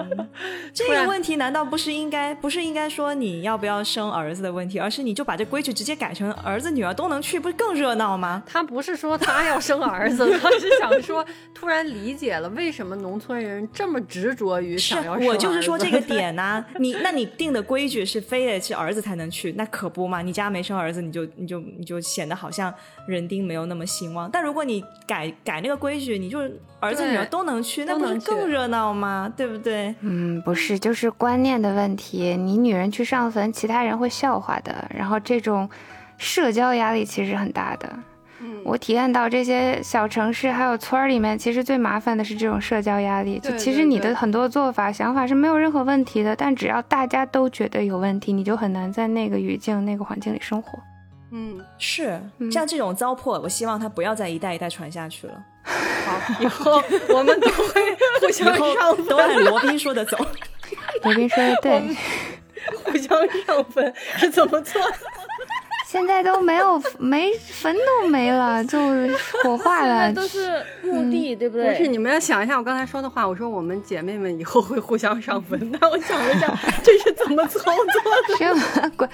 [0.73, 8.45] 这个问题难道不是应该不是应该说你要不要生儿子的问题，而是你就把这规矩直接改成儿子女儿都能去，不是更热闹吗？
[8.47, 15.15] 他不是说他要生儿子， 他是想说突然理解了为什么农村人这么执着于想要。
[15.15, 20.23] 我就是说这个点呢， 你那你定的规矩是非得是儿子才能去，那可不嘛？
[20.23, 22.73] 你家没生儿子，你就你就你就显得好像。
[23.09, 26.41] 人丁没有那么兴旺，但如果你改改那个规矩，你就
[26.81, 29.33] 儿子女儿都能去，那不是更热闹吗？
[29.37, 29.95] 对不对？
[30.01, 32.37] 嗯，不是，就是观念的问题。
[32.37, 35.69] 你女人去上坟，其他人会笑话的，然后这种
[36.19, 37.89] 社交压力其实很大的。
[38.39, 43.39] 嗯，我体验到这些小城市还有村儿里面，其实最麻烦的是这种社交压力。
[43.39, 50.79] 就其实你的很多做法、想法是没有任何问题的，但只要大家都觉得有问题，你就很难在那个语境、那个环境里生活。
[51.31, 55.45] 嗯，是像这种糟粕，我希望它不要再一代一代传下去了。
[55.65, 60.17] 好，以后我们都会互相上，都按罗宾说的走。
[61.03, 61.97] 罗宾说的对，
[62.85, 63.09] 互相
[63.45, 64.81] 上分是怎么做？
[65.87, 68.79] 现在都没有没坟都没了，就
[69.45, 71.71] 火化了，都是墓地，对不对？
[71.71, 73.27] 不是，你们要想一下我刚才说的话。
[73.27, 78.61] 我说我们姐妹们以后会互相上坟，那我想了一下，这是怎么操作的？
[78.83, 79.09] 是鬼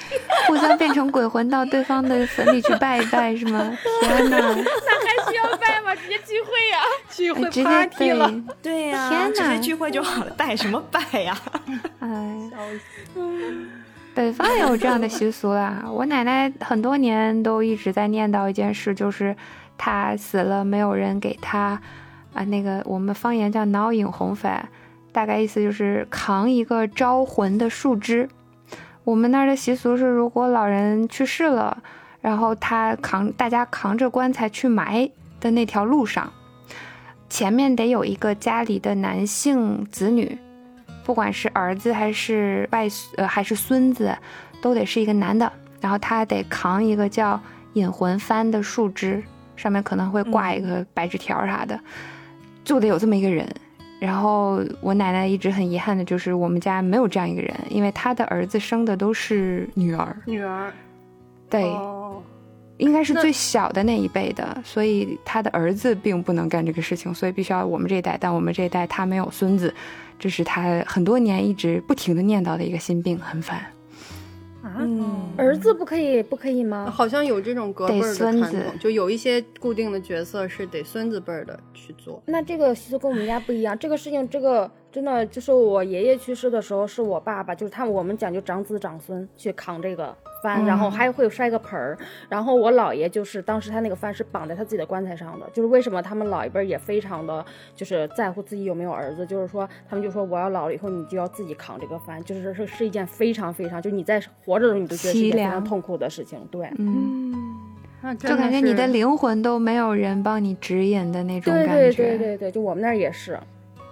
[0.47, 3.77] 互相变成鬼魂到对方的坟里去拜一拜，是吗？
[4.01, 4.39] 天哪！
[4.41, 5.95] 那还需要拜吗？
[5.95, 6.79] 直接聚会呀，
[7.11, 8.33] 聚会 party 了，
[8.63, 11.37] 对呀，天哪，直接聚会就好了，拜什么拜呀？
[12.01, 12.09] 哎，
[14.15, 15.85] 北方也有这样的习俗啦。
[15.91, 19.35] 我奶奶很多年都一直在念叨一件事，就是
[19.79, 21.81] 她死了没有人给她
[22.35, 24.53] 啊，那个我们方言叫脑影红粉，
[25.13, 28.29] 大概意思就是扛一个招魂的树枝。
[29.05, 31.83] 我们那儿的习俗是，如果老人去世了，
[32.21, 36.31] 然后他扛大家扛着棺材去埋的那条路上，
[37.29, 40.39] 前面得有一个家里的男性子女。
[41.05, 42.87] 不管是儿子还是外
[43.17, 44.17] 呃还是孙子，
[44.61, 47.41] 都得是一个男的，然后他得扛一个叫
[47.75, 49.23] 引魂幡的树枝，
[49.57, 51.79] 上面可能会挂一个白纸条啥的，
[52.65, 53.49] 就得有这么一个人。
[53.99, 60.73] 然后我奶奶一直很遗憾的就是我们家没有这样一个人，因为她的儿子生的都是女儿，女儿，
[61.49, 61.63] 对，
[62.83, 69.73] 应该是最小的那一辈的，所以他的儿子并不能干这个事情，所以必须要我们这一代，但我们这一代他没有孙子。
[70.19, 73.59] 这是他很多年一直不停的念叨的一个心病，很烦。
[74.63, 76.89] 啊，嗯，儿子不可以不可以吗？
[76.89, 82.23] 好像有这种隔辈儿的得孙子传统，就有一些固定的角色是得孙子辈儿的去做。
[82.27, 83.77] 那这个习俗跟我们家不一样。
[83.77, 91.97] 这个事情，这个真的就是我爷爷去世的时候，是我爸爸，就是他我们讲究长子长孙去扛这个幡，然后还会摔个盆儿。
[92.29, 106.71] 然后我姥爷就是当时他那个幡是绑在他自己的棺材上的，就是为什么他们老一辈儿也非常的就是在乎自己有没有儿子，就是说他们就说我要老了以后你就要自己扛这个幡，就是是是一件非常非常，就是你在活着的时候你都觉得是一件非常痛苦的事情，对。
[106.79, 107.33] 嗯，
[108.01, 111.93] 那就感觉你的灵灵魂都没有人帮你指引的那种对对感觉。
[111.93, 113.39] 对对对，就我们那儿也是，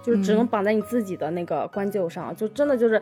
[0.03, 3.01] 就是只能嗯绑在你自己的那个棺柩上，就真的就是，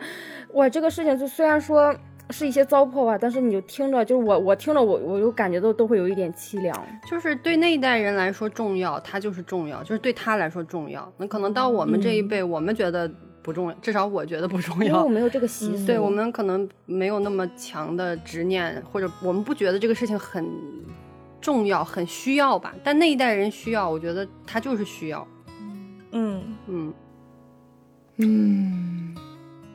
[0.52, 1.94] 哇，这个事情就虽然说
[2.30, 6.86] 是一些糟粕吧，但是你就听着，就是我我听着我我就感觉都都会有一点凄凉。
[7.08, 11.10] 就是对那一代人来说重要，它就是重要，就是对他来说重要。
[11.16, 13.10] 那可能到我们这一辈，我们觉得
[13.42, 14.86] 不重要，至少我觉得不重要。
[14.86, 20.46] 因为我没有这个习俗，对我们可能没有那么强的执念，或者我们不觉得这个事情很
[21.40, 22.74] 重要、很需要吧。
[22.84, 25.26] 但那一代人需要，我觉得他就是需要。
[26.12, 26.92] 嗯，嗯，
[28.16, 29.16] 嗯，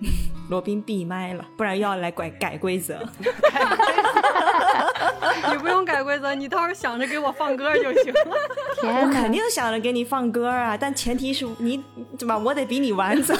[0.49, 2.99] 罗宾闭麦了，不然又要来改改规则。
[5.51, 8.19] 你不用改规则，你倒是想着给我放歌就行了。
[8.84, 9.31] 我天肯！
[9.31, 11.84] 定想着给你放歌啊，但前提是你
[12.17, 12.38] 对吧？
[12.38, 13.34] 我得比你晚走，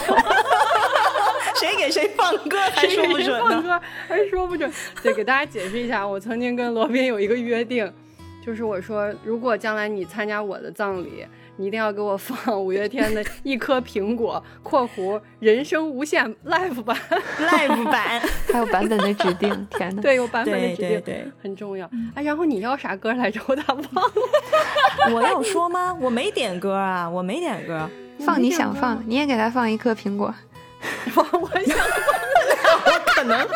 [1.56, 3.39] 谁给谁放歌还说不准呢。
[3.50, 4.72] 放歌还说不准。
[5.04, 7.91] 对，给大家解释一下，我曾经跟罗宾有一个约定，
[8.46, 11.26] 就是我说，如果将来你参加我的葬礼，
[11.58, 16.98] 你一定要给我放 五月天的《一颗苹果》（括弧人生无限 live 版
[17.39, 21.86] live 版，还有版本的指定，天哪！），对，有版本的对指定，对对，很重要。
[22.13, 23.39] 啊，然后你要啥歌来着？
[23.48, 24.12] 我咋忘了？
[25.13, 25.96] 我有说吗？
[26.00, 27.89] 我没点歌啊，我没点歌。
[28.20, 30.34] 放你想放，你也给他放一颗苹果。
[31.15, 31.78] 我想
[32.86, 33.48] 我可能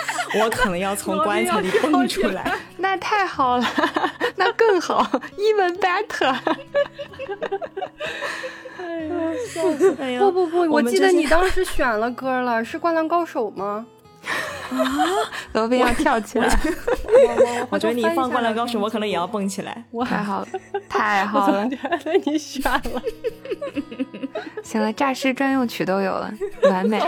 [0.41, 2.55] 我可能要从棺材里蹦出来。
[2.79, 3.65] 那太好了，
[4.35, 5.03] 那更好
[5.37, 6.35] ，even better。
[9.99, 13.85] 哎呀不不不，我记得你当时选了歌了，是《灌篮高手》吗？
[14.71, 14.77] 啊
[15.53, 19.83] 罗宾要跳起来，我我觉得你放《灌篮高手》，我可能也要蹦起来。
[19.91, 20.47] 我 太好了，
[20.87, 21.97] 太好了怎么。
[21.97, 23.01] 觉得你选了？
[24.63, 26.31] 行了，诈尸专用曲都有了，
[26.69, 27.01] 完美。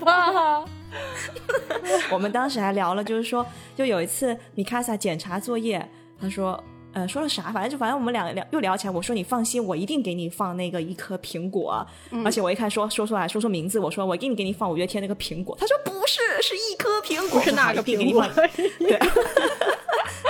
[0.00, 0.64] 哇，
[2.10, 3.46] 我们当时还聊了，就是说，
[3.76, 5.86] 就有一次米卡萨检查作业，
[6.20, 7.52] 他说，呃，说了啥？
[7.52, 8.92] 反正就反正我们两个聊又聊起来。
[8.92, 11.86] 我说你放心，我一定给你放那个一颗苹果。
[12.24, 15.56] 而且我一看说说出来说出名字，我说我一定给你放五月天那个苹果。
[15.60, 18.26] 他说不是，是一颗苹果，不是那个苹果。
[18.78, 18.98] 对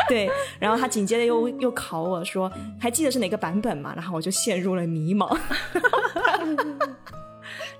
[0.08, 3.92] 对，然后他紧接着又又考我说还记得是哪个版本吗？
[3.94, 5.38] 然后我就陷入了迷茫。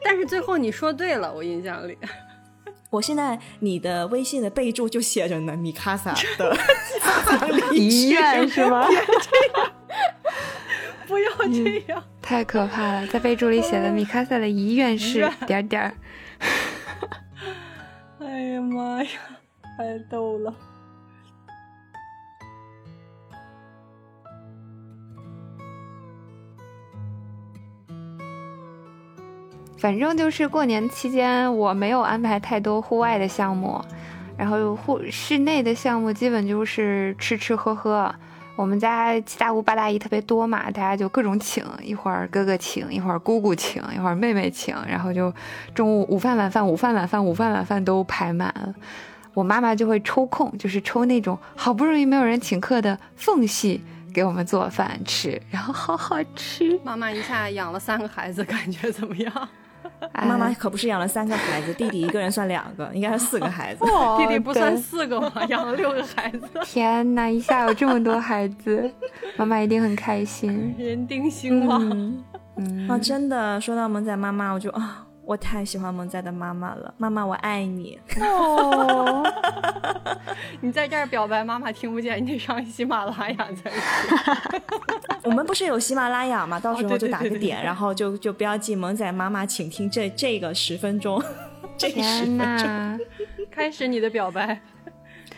[0.04, 1.98] 但是最后你说对了，我印象里。
[2.90, 6.57] 我现在你的微信的备注就写着呢，米卡萨的
[7.74, 8.87] 遗愿是吗？
[11.07, 12.03] 不要这样。
[12.22, 15.94] 太可怕了，在备注里写的米卡萨的遗愿是点点儿。
[18.20, 19.11] 哎呀妈呀，
[19.77, 20.55] 太逗了。
[29.78, 33.80] 反正就是过年期间，我没有安排太多户外的项目，
[34.36, 38.12] 然后户室内的项目基本就是吃吃喝喝。
[38.56, 45.32] 我们家七大姑八大姨特别多嘛，大家就各种请，一会儿哥哥请，一会儿姑姑请，一会儿妹妹请，然后就
[45.72, 48.74] 中午午饭晚饭午饭晚饭午饭晚饭都排满了。
[49.32, 53.80] 我妈妈就会抽空，就是抽那种好不容易没有人请客的缝隙
[54.12, 56.80] 给我们做饭吃，然后好好吃。
[56.82, 59.48] 妈妈一下养了三个孩子，感觉怎么样？
[60.26, 63.84] 妈妈哎可不是养了三个孩子，弟弟一个人算两个， 应该是四个孩子。
[64.18, 65.32] 弟弟不算四个吗？
[65.48, 68.90] 养了六个孩子， 天哪，一下有这么多孩子，
[69.37, 70.74] 妈妈一定很开心。
[70.78, 71.88] 人丁兴旺。
[71.90, 72.24] 嗯
[72.61, 78.00] 嗯，啊，真的，说到萌仔妈妈，我就啊，我太喜欢萌仔的妈妈了，妈妈我爱你。
[78.18, 79.22] 哦，
[80.62, 83.80] 你在这儿表白，妈妈听不见，你得上喜马拉雅才行。
[85.24, 86.58] 我们不是有喜马拉雅吗？
[86.58, 91.22] 到时候就打个点，对对对然后就就标记萌仔妈妈，请听这这个十分钟，
[91.76, 93.06] 这十天分钟。
[93.50, 94.58] 开始你的表白。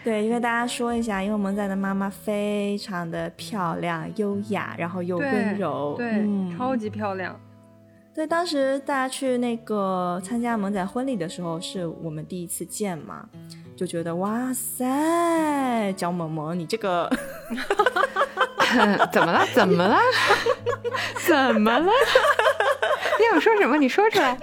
[0.05, 7.35] 对，因为大家说一下，因为萌仔的妈妈非常的漂亮、优雅，然后又温柔，对，嗯超级漂亮。
[8.13, 13.25] 对，当时大家去那个参加萌仔婚礼的时候，是我们第一次见嘛，
[13.77, 17.09] 就觉得哇塞，焦萌萌，你这个
[19.13, 19.47] 怎么了？
[19.55, 19.99] 怎么了？
[21.27, 21.87] 怎么了？
[21.87, 23.79] 你想说什么？
[23.79, 24.37] 你说出来。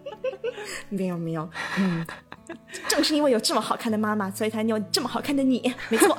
[0.90, 1.48] 没有没有，
[1.78, 2.06] 嗯，
[2.88, 5.74] 正是因为有这么好看的妈妈，所以才有这么好看的你。
[5.88, 6.16] 没错，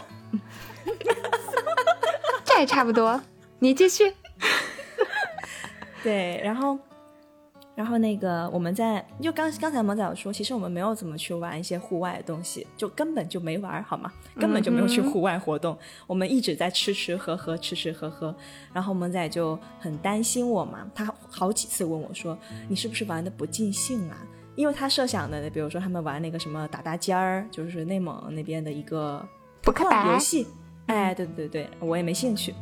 [2.44, 3.22] 这也差不多。
[3.60, 4.14] 你继续。
[6.04, 6.78] 对，然后。
[7.76, 14.12] 然后那个我们在就刚刚才萌仔有说，其实我们没有怎么去玩一些户外的东西，就根本就没玩，好吗？
[14.40, 15.78] 根本就没有去户外活动，
[16.08, 18.36] 我们一直在吃吃喝喝，吃吃喝喝。
[18.74, 22.36] 然后萌仔就很担心我嘛，他好几次问我说
[22.68, 24.26] ：“你是不是玩的不尽兴啊？”
[24.58, 29.24] 因为他设想的，比如说他们玩那个什么打打尖儿，就是内蒙那边的一个
[29.62, 30.48] 扑克游戏。
[30.88, 32.56] 哎，对对对对，我也没兴趣。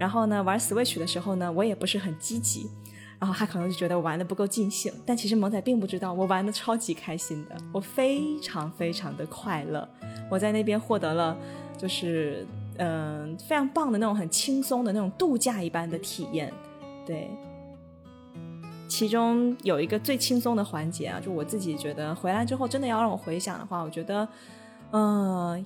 [0.00, 2.68] 然后呢，玩 Switch 的时候呢，我也不是很积极。
[3.20, 9.86] 然后他可能就觉得我玩的不够尽兴，但其实萌仔并不知道我玩的超级开心的，我非常非常的快乐，
[10.30, 11.36] 我在那边获得了
[11.76, 12.46] 就是
[12.78, 16.50] 嗯非常棒的那种很轻松的那种度假一般的体验，
[17.06, 17.28] 对。
[18.88, 24.26] 其中有一个最轻松的环节啊，就我自己觉得回来之后真的要让我回想的话，我觉得
[24.92, 25.62] 嗯，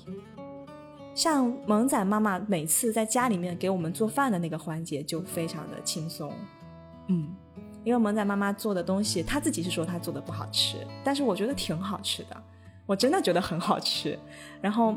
[1.14, 6.32] 像萌仔妈妈每次在家里面给我们做饭的那个环节就非常的轻松，
[7.08, 7.34] 嗯。
[7.84, 12.42] 因为萌仔妈妈做的东西，她自己是说她做的不好吃，但是我觉得挺好吃的，
[12.86, 14.18] 我真的觉得很好吃。
[14.62, 14.96] 然后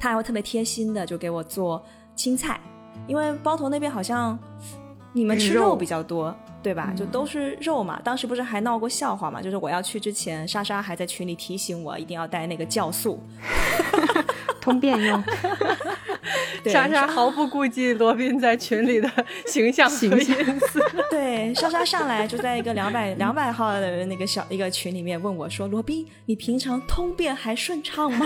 [0.00, 1.80] 她还会特别贴心的就给我做
[2.16, 2.60] 青菜，
[3.06, 4.36] 因为包头那边好像
[5.12, 6.92] 你们吃肉比较多，对吧？
[6.96, 8.00] 就都是肉嘛。
[8.04, 9.42] 当时不是还闹过笑话嘛？
[9.42, 13.20] 就是我要去之前，莎莎还在群里提醒我一定要带那个酵素，
[14.60, 15.22] 通便用。
[16.66, 19.10] 莎莎毫不顾忌罗宾在群里的
[19.46, 20.80] 形象和隐私。
[21.10, 28.24] 对，莎莎上来就在一个两百两百号的那个小一个群里面问我说：“罗宾，你平常通便还顺畅吗？”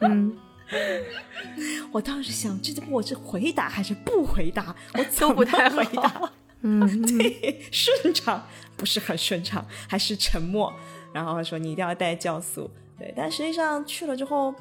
[0.00, 0.34] 嗯，
[1.92, 4.74] 我当时想，这我是回答还是不回答？
[4.94, 6.32] 我都不太回答。
[6.62, 8.46] 嗯， 对，顺畅
[8.76, 10.72] 不是很顺畅，还是沉默。
[11.12, 12.70] 然后说你一定要带酵素。
[12.98, 14.54] 对，但实际上去了之后。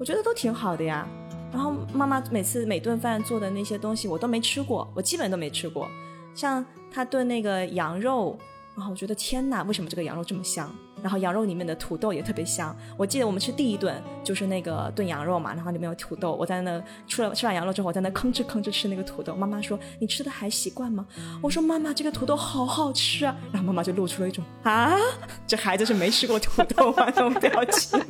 [0.00, 1.04] 我觉得都挺好的呀，
[1.52, 5.90] 然后妈妈每次每顿饭做的那些东西我都没吃过，我基本都没吃过。
[6.36, 8.38] 像她炖那个羊肉，
[8.78, 10.72] 然后我觉得天哪，为什么这个羊肉这么香？
[11.02, 12.76] 然后羊肉里面的土豆也特别香。
[12.96, 19.34] 我记得我们吃第一顿就是那个炖羊肉嘛，然后里面有土豆，我在那吃了吃完羊肉之后，我在那吭哧吭哧吃那个土豆。
[19.34, 21.04] 妈妈说：“你吃的还习惯吗？”
[21.42, 24.96] 我说：“妈妈，这个土豆好好吃啊。”然后妈妈就露出了一种啊，
[25.44, 28.00] 这孩子是没吃过土豆啊那种表情。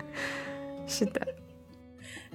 [0.86, 1.26] 是的，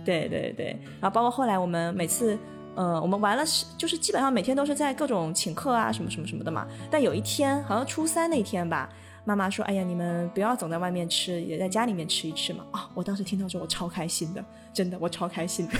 [0.03, 2.37] 对对对，然后包括后来我们每次，
[2.75, 6.67] 呃，我们玩了是就是基本上每天都是在各种请客啊什么什么什么的嘛。
[6.89, 8.89] 但有一天好像初三那天吧，
[9.25, 14.43] 妈妈说：“哎呀，你们不要总在外面吃，也在家里面吃一吃嘛。”啊，我当时听到之后我超开心的，
[14.73, 15.73] 真的我超开心的，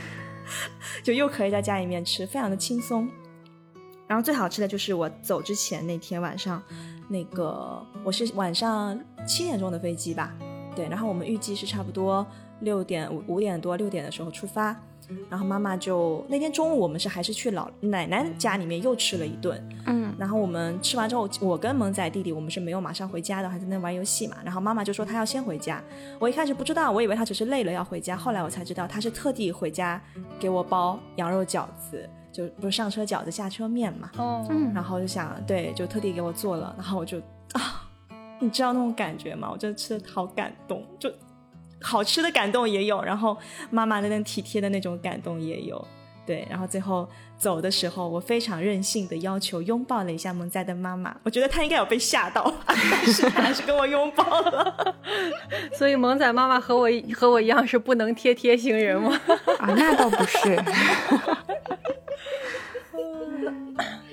[1.02, 3.08] 就又可以在家里面吃，非常的轻松。
[4.06, 6.62] 然后最好吃的就是我走之前那天晚上，
[7.08, 10.34] 那个我是晚上七点钟的飞机吧。
[10.74, 12.26] 对，然后我们预计是差不多
[12.60, 14.74] 六点五五点多六点的时候出发，
[15.30, 25.82] 然后妈妈就那天中午我们是还是去老奶奶家里面又吃了一顿，嗯，然后我们吃完之后，我跟萌仔弟弟我们是没有马上回家的，还在那玩游戏嘛，然后妈妈就说她要先回家，
[26.18, 30.00] 我一开始不知道，我以为她只是累了要回家，后来我才知道她是特地回家
[30.38, 37.18] 给我包羊肉饺子，就不是上车饺子下车面嘛，哦，然后就想对，就特地给我做了，然后我就
[37.52, 37.84] 啊。
[38.40, 39.48] 你知道那种感觉吗？
[39.50, 41.12] 我真的吃的好感动，就
[41.80, 43.36] 好吃的感动也有，然后
[43.70, 45.86] 妈妈的那体贴的那种感动也有，
[46.26, 46.46] 对。
[46.50, 52.76] 然后最后走的时候，我非常任性的要求拥抱了一下萌仔的妈妈，我觉得她应该有被吓到， 但
[53.06, 54.96] 是还是跟我拥抱了。
[55.72, 59.18] 所以萌仔妈妈和我和我一样是不能贴贴型人吗？
[59.58, 60.56] 啊，那倒不是。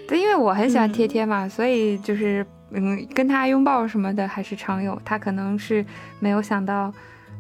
[0.07, 2.45] 对，因为我很喜欢贴贴嘛，所以就是。
[2.71, 4.99] 嗯，跟他拥抱什么的还是常有。
[5.05, 5.85] 他可能是
[6.19, 6.91] 没有想到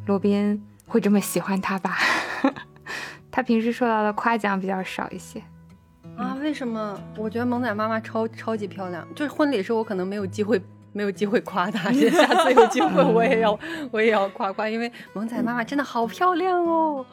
[0.05, 1.97] 罗宾会这么喜欢他吧。
[3.31, 5.41] 他平时受到的夸奖比较少一些。
[6.15, 6.37] 啊？
[6.41, 6.97] 为什么？
[7.17, 9.05] 我觉得萌仔妈妈超超级漂亮。
[9.13, 10.61] 就是婚礼时候我可能没有机会
[10.93, 13.59] 没有机会夸她， 下次有机会我也要
[13.91, 17.05] 我也要夸夸，因为萌仔妈妈真的好漂亮哦。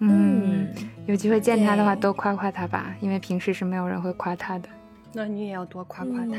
[0.00, 0.68] 嗯，
[1.06, 4.68] 有机会见她的话多夸夸她吧，因为平时是没有人会夸她的。
[5.14, 6.36] 那你也要多夸夸她。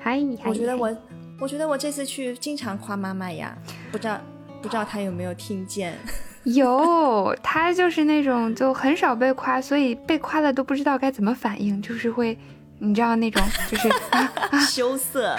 [0.00, 0.96] 嗨，我觉得我，
[1.40, 3.54] 我觉得我这次去经常夸妈妈呀，
[3.92, 4.18] 不知道
[4.64, 5.92] 不知道他有没有听见？
[6.44, 12.36] 有，他就是那种就很少被夸，所以被夸了都不知道该怎么反应，就是会，
[12.78, 13.90] 你知道那种就是
[14.66, 15.36] 羞涩，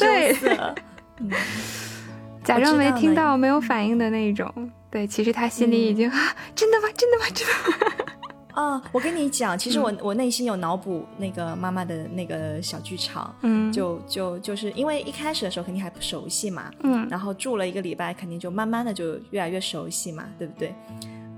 [0.00, 0.74] 对，涩，
[2.42, 4.52] 假装没听到没有反应的那种。
[4.90, 6.88] 对，其实他心里已经啊，真的吗？
[6.96, 7.24] 真的吗？
[7.32, 7.92] 真的吗？
[8.56, 20.74] 啊，我跟你讲，其实我、我内心有脑补那个妈妈的那个小剧场，嗯，就就就是因为一开始的时候肯定还不熟悉嘛，嗯然后住了一个礼拜，肯定就慢慢的就越来越熟悉嘛，对不对？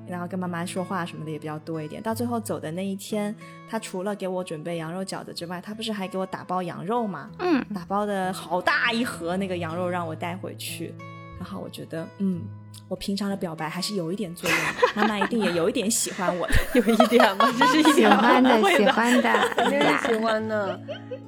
[0.07, 2.01] 然后跟妈妈说话什么的也比较多一点。
[2.01, 3.35] 到最后走的那一天，
[3.69, 7.29] 他除了给我准备羊肉饺子之外，他不是还给我打包羊肉嘛？
[7.41, 10.95] 嗯，打包的好大一盒那个羊肉让我带回去。
[11.39, 12.43] 然后我觉得，嗯，
[12.89, 14.64] 我平常的表白还是有一点作用的，
[14.95, 16.55] 妈妈一定也有一点喜欢我的。
[16.74, 20.80] 有一点吗，这是一喜欢的喜欢的肯定是，喜欢的，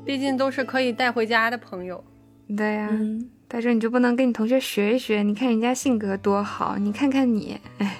[0.04, 2.02] 毕竟都是可以带回家的朋友。
[2.56, 5.22] 对呀、嗯，但是你就不能跟你同学学一学？
[5.22, 7.96] 你看人家性格多好，你看看你， 哎，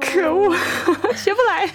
[0.00, 0.54] 可恶，
[1.14, 1.68] 学不来。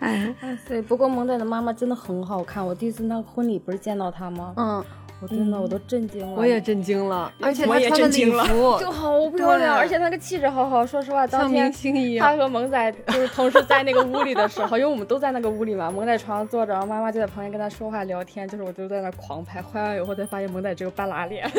[0.00, 0.34] 哎，
[0.66, 2.66] 对，不过萌仔的妈妈真的很好看。
[2.66, 4.54] 我第一次那个婚礼不是见到她吗？
[4.56, 4.84] 嗯，
[5.20, 6.34] 我真的我都震惊了。
[6.34, 10.86] 我也震惊了，而且我也他穿的礼震惊了服就好漂亮，而且那个气质好好。
[10.86, 12.38] 说实话，当天星一他样。
[12.38, 21.46] 和萌仔就是同时在那个屋里的时候， 因为我们都在那个屋里嘛，萌仔床上坐着，然后妈妈就在旁边跟他说话聊天，就是我就在那狂拍，拍完以后才发现萌仔只有半拉脸。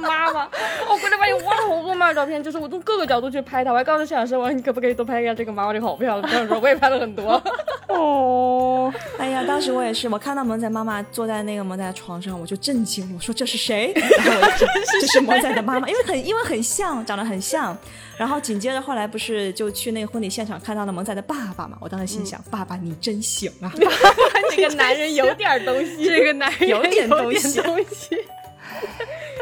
[0.00, 0.48] 妈妈，
[0.88, 3.70] 我回来发现哇，好多妈妈照片，就是我从各个角度去拍她。
[3.70, 6.30] 我还告诉摄影师，我说你可不可以多拍一下这个妈妈，这个好漂亮。
[6.30, 7.42] 摄影师说我也拍了很多。
[7.88, 13.92] 哦，哎呀，当时我也是，我看到萌仔妈妈坐在那个萌仔床上，我就震惊，我说这是谁？
[14.24, 14.66] 然后我就
[15.00, 17.76] 这是萌仔的妈妈，因为很因为很像，长得很像。
[18.16, 21.78] 然后紧接着后来不是就去那个婚礼现场看到了萌仔的爸爸嘛？
[21.80, 23.72] 我当时心想，爸爸你真行啊！
[24.54, 26.04] 这个男人有点东西。
[26.04, 28.16] 这个男人有点东西有点东西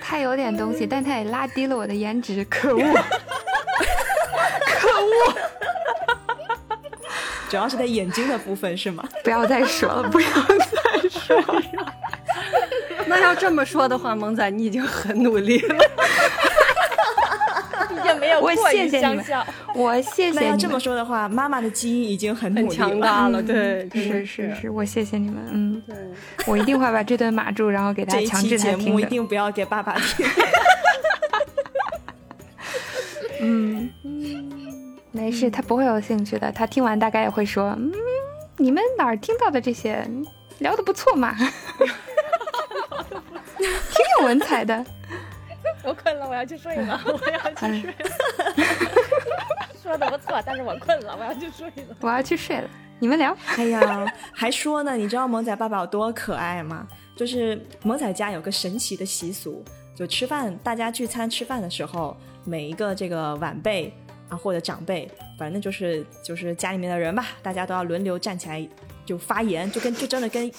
[0.00, 2.82] 他有点东西，但他也拉低了我的颜值， 可恶！
[4.66, 5.34] 可恶
[7.50, 9.04] 主要是在眼睛的部分是吗？
[9.24, 11.62] 不要再说了，不要再说了。
[13.06, 15.76] 那要这么说的话，萌仔你已经很努力了。
[18.20, 19.46] 没有我过于谢谢你们相像。
[19.74, 22.68] 我谢那要这么说的话，妈妈的基因已经很很。
[22.70, 25.96] 强大了，对，是是是，我谢谢你们，嗯，对，
[26.46, 29.08] 我一定会把这段码住，然后给大这一家强期节目一制他听的。
[29.08, 30.26] 定不要给爸爸听。
[33.42, 33.90] 嗯，
[35.10, 36.52] 没事，他不会有兴趣的。
[36.52, 37.92] 他听完大概也会说：“嗯，
[38.58, 40.06] 你们哪儿听到的这些，
[40.58, 41.34] 聊的不错嘛，
[43.58, 43.66] 挺
[44.20, 44.84] 有文采的。
[45.84, 47.96] 我困了，我要去睡了， 我要去哎睡了。
[49.82, 51.96] 说的不错，但是我困了，我要去睡了。
[52.00, 52.68] 我要去睡了，
[52.98, 53.36] 你们聊。
[53.56, 56.86] 哎呀， 还说呢，你知道萌仔爸爸有多可爱吗？
[57.16, 59.64] 就是萌仔家有个神奇的习俗，
[59.94, 63.92] 就吃饭，大家聚餐吃饭的时候，每一个这个晚辈
[64.28, 68.66] 啊或者长辈，反正就是就是家里面的人吧，大家都要轮流站起来
[69.04, 70.50] 就发言，就跟就真的跟。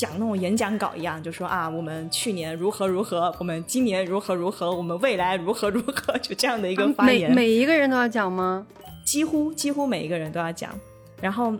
[0.00, 7.28] 讲那种演讲稿一样，就说啊，我们去年如何如何，我们今年如何如何，我们未来如何如何，就这样的一个发言。
[7.28, 8.66] 每每一个人都要讲吗？
[9.04, 10.72] 几乎几乎每一个人都要讲，
[11.20, 11.54] 然后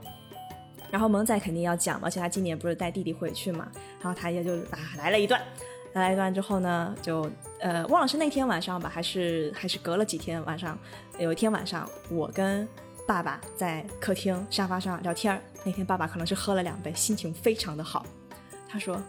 [0.90, 3.68] 然后萌仔肯定要讲，而且他今年不是带弟弟回去嘛，
[4.00, 5.38] 然后他也就啊来了一段，
[5.92, 7.30] 来了一段之后呢，就
[7.60, 10.78] 呃忘了是那天晚上吧，还是还是隔了几天晚上，
[11.18, 12.66] 有一天晚上我跟
[13.06, 18.06] 爸爸在客厅沙发上聊天儿，那天爸爸可能是喝了两杯，心情非常的好，
[18.70, 19.00] 他说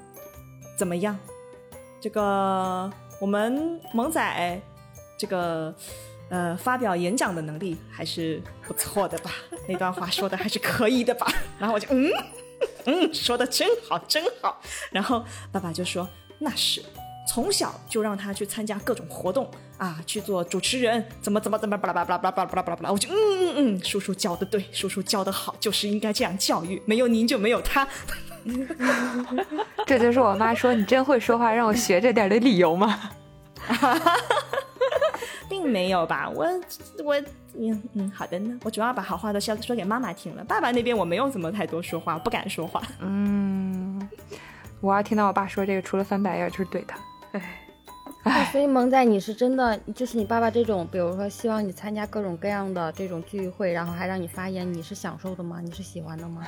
[0.78, 1.18] 怎么样？
[2.02, 4.62] 这个我们萌仔
[5.18, 5.74] 这个
[6.30, 9.32] 呃发表演讲的能力还是不错的吧？
[9.68, 11.32] 那段话说的还是可以的吧？
[11.60, 12.12] 然后我就嗯
[12.86, 14.60] 嗯，说的真好，真好。
[14.92, 16.10] 然后爸爸就说
[16.40, 16.84] 那是。
[17.28, 27.88] 从小就让他去参加各种活动啊，去做主持人，怎么怎么怎么巴拉巴拉巴拉巴拉巴拉巴拉巴拉，我就嗯嗯嗯，叔叔教的对，叔叔教的好，就是应该这样教育，没有您就没有他。
[29.86, 33.00] 这就是我妈说你真会说话，让我学着点的理由吗？
[35.50, 36.48] 并没有吧，我
[37.04, 37.16] 我
[37.60, 42.82] 嗯嗯，好的呢，我主要把好话都说说给妈妈听了，爸爸那边我没有怎么太多说话，不敢说话。
[43.02, 44.10] 嗯，
[44.80, 46.98] 我要听到我爸说这个，除了翻白眼就是怼他。
[48.24, 55.60] 哎，所以萌仔，你是真的，就是你爸爸这种，比如说希望你参加各种各样的这种聚会，然后还让你发言，你是享受的吗？
[55.62, 56.48] 你是喜欢的吗？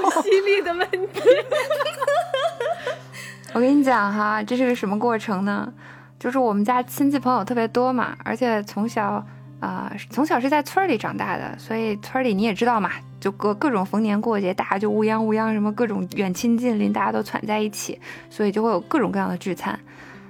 [0.00, 1.20] 好犀利的问题。
[3.54, 5.72] 我跟你讲哈，这是个什么过程呢？
[6.18, 9.24] 就是我们家亲戚朋友特别多嘛，而且从小
[9.60, 19.78] 啊、从小是在村里长大的，所以村里你也知道嘛，就各各种逢年过节，大家就乌泱乌泱，什么各种远亲近邻，大家都攒在一起，所以就会有各种各样的聚餐。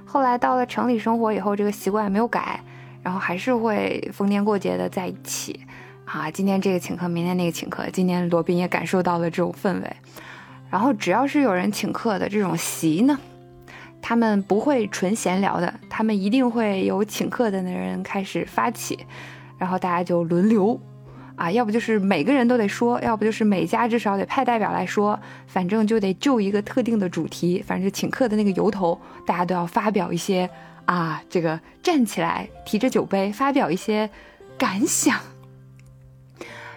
[0.05, 2.61] 后来到了城里生活以后，这个习惯没有改，
[3.03, 5.67] 然后还是会逢年过节的在一起
[6.05, 7.85] 啊，今天这个请客，明天那个请客。
[7.93, 9.97] 今年罗宾也感受到了这种氛围。
[10.71, 13.19] 然后只要是有人请客的这种席呢，
[14.03, 18.99] 他们不会纯闲聊的，他们一定会有请客的那人开始发起，
[19.59, 20.81] 然后大家就轮流。
[21.37, 28.97] 啊，要不就是每个人都得说，要不就是每家至少得派代表来说，反正就得就一个特定的主题，反正请客的那个由头，
[29.27, 30.49] 大家都要发表一些
[30.85, 34.09] 啊，这个站起来提着酒杯发表一些
[34.57, 35.19] 感想。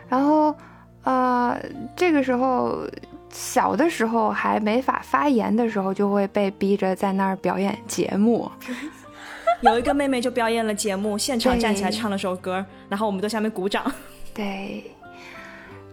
[0.10, 0.56] 然后，
[1.04, 1.60] 呃，
[1.96, 2.86] 这个时候
[3.30, 8.50] 小的时候还没法发言的时候，就会被逼着在那儿表演节目。
[9.62, 13.92] 有一个妹妹就表演了节目，现场站起来唱了首歌，然后我们都下面鼓掌。
[14.34, 14.92] 对，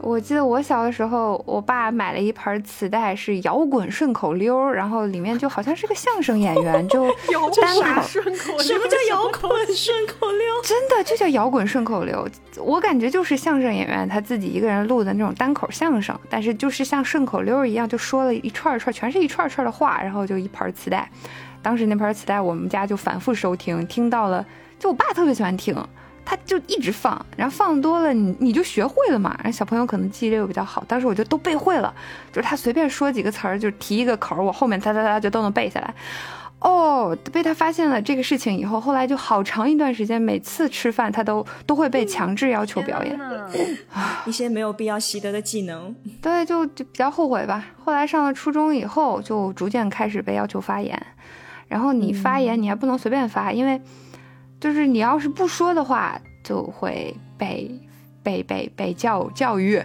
[0.01, 7.05] 我记得我小的时候，我爸买了一盘磁带，是摇滚顺口溜，然后里面就好像是个相声演员，就
[7.63, 10.45] 单口顺口，什么叫摇滚顺口溜？
[10.63, 12.29] 真的就叫摇滚顺口溜，
[12.59, 21.09] 我感觉就是相声演员他自己一个人录的那种单口相声，但是就是像顺口溜一样，就说了一串串，全是一串串的话，然后就一盘磁带。
[21.63, 24.45] 当时那盘磁带我们家就反复收听，听到了，
[24.79, 25.75] 就我爸特别喜欢听。
[26.25, 29.35] 他就一直放，然后放多了，你你就学会了嘛。
[29.39, 31.93] 然后小朋友可能记忆力又比较好，当时我就都背会了。
[32.33, 35.95] 就是他随便说几个词儿，就提一个口，我后面哒哒哒就都能背下来。
[36.61, 43.21] 哦，被他发现了这个事情以后，后来就好长一段时间，每次吃饭他都都会被强制要求表演。
[44.25, 45.95] 一些没有必要习得的技能。
[46.23, 47.67] 对，就就比较后悔吧。
[47.85, 50.99] 后来上了初中以后，就逐渐开始被要求发言。
[51.69, 53.79] 然后你发言，你还不能随便发，因为。
[54.65, 57.71] 就是你要是不说的话，就会被
[58.23, 59.79] 被被被教教育。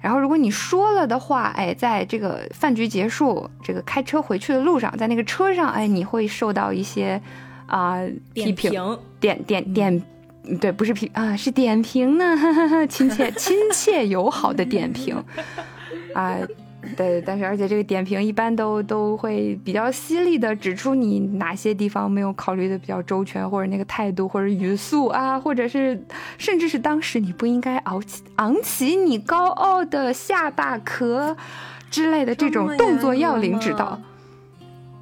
[0.00, 7.20] 然后如果你说了的话，哎，在这个饭局结束，这个开车回去的路上，在那个车上，哎，你会受到一些
[7.66, 7.98] 啊
[8.32, 10.02] 批评，点点点，
[10.58, 12.34] 对，不是批啊，是点评呢，
[12.88, 15.22] 亲切亲切友好的点评
[16.16, 16.38] 啊。
[16.96, 26.04] 对，但是而且这个点评一般都都会比较犀利的指出你哪些地方没有考虑的比较周全，或者那个态度或者语速啊，或者是
[26.38, 31.36] 甚至是当时你不应该昂起昂起你高傲的下巴壳
[31.90, 34.00] 之类的这种动作要领指导。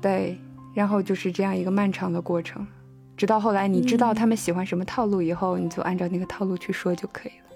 [0.02, 0.38] 对，
[0.74, 2.66] 然后就是这样一个漫长的过程，
[3.16, 7.49] 直到后来你知道他们喜欢什么套路以后，你就按照那个套路去说就可以了。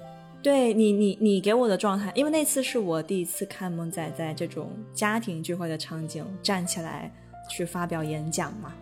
[0.45, 7.11] 对你，你你给我的状态，因为那次是我第一次看萌仔在这种家庭聚会的场景站起来
[7.49, 8.75] 去发表演讲嘛，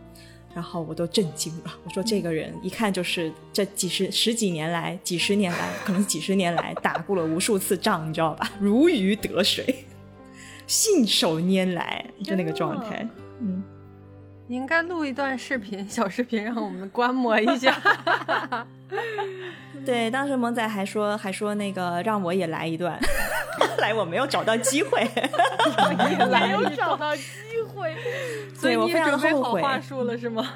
[0.53, 1.73] 然后我都震惊了。
[1.85, 8.51] 我说这个人一看就是这几十十几年来、几十年来，可能几十年来打过了无数次仗，你知道吧？
[8.59, 9.85] 如鱼得水，
[10.67, 13.07] 信手拈来，就那个状态。
[13.39, 13.63] 嗯，
[14.49, 17.81] 你应该录一段视频，小视频让我们观摩一下。
[19.85, 22.99] 对，当时萌仔还说，还说那个让我也来一段，
[23.59, 25.03] 后来我没有找到机会，
[26.31, 27.23] 没有找到机
[27.75, 27.95] 会，
[28.55, 29.63] 所以我非常后悔。
[29.63, 30.47] 话术了是吗？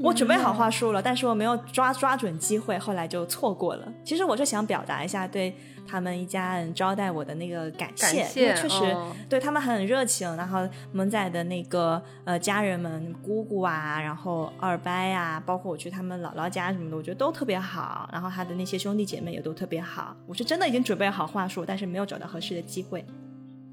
[0.00, 3.92] 我准备好话术了，但是我没有抓抓准机会，后来就错过了。
[4.04, 5.54] 其实我是想表达一下对。
[5.88, 8.96] 他们一家人招待我的那个感谢，因为确实
[9.28, 10.28] 对他们很热情。
[10.34, 18.10] 然后萌仔的那个呃家人们，姑姑啊，然后二伯啊，包括我去他们姥姥家什么的，我觉得都特别好。
[18.12, 20.16] 然后他的那些兄弟姐妹也都特别好。
[20.26, 23.06] 我是真的已经准备好话术，但是没有找到合适的机会。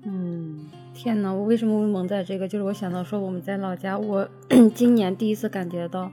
[0.05, 0.42] 嗯，
[0.93, 1.33] 天呐！
[1.33, 2.47] 我为什么会蒙在这个？
[2.47, 4.27] 就是我想到说我们在老家，我
[4.75, 6.11] 今年第一次感觉到，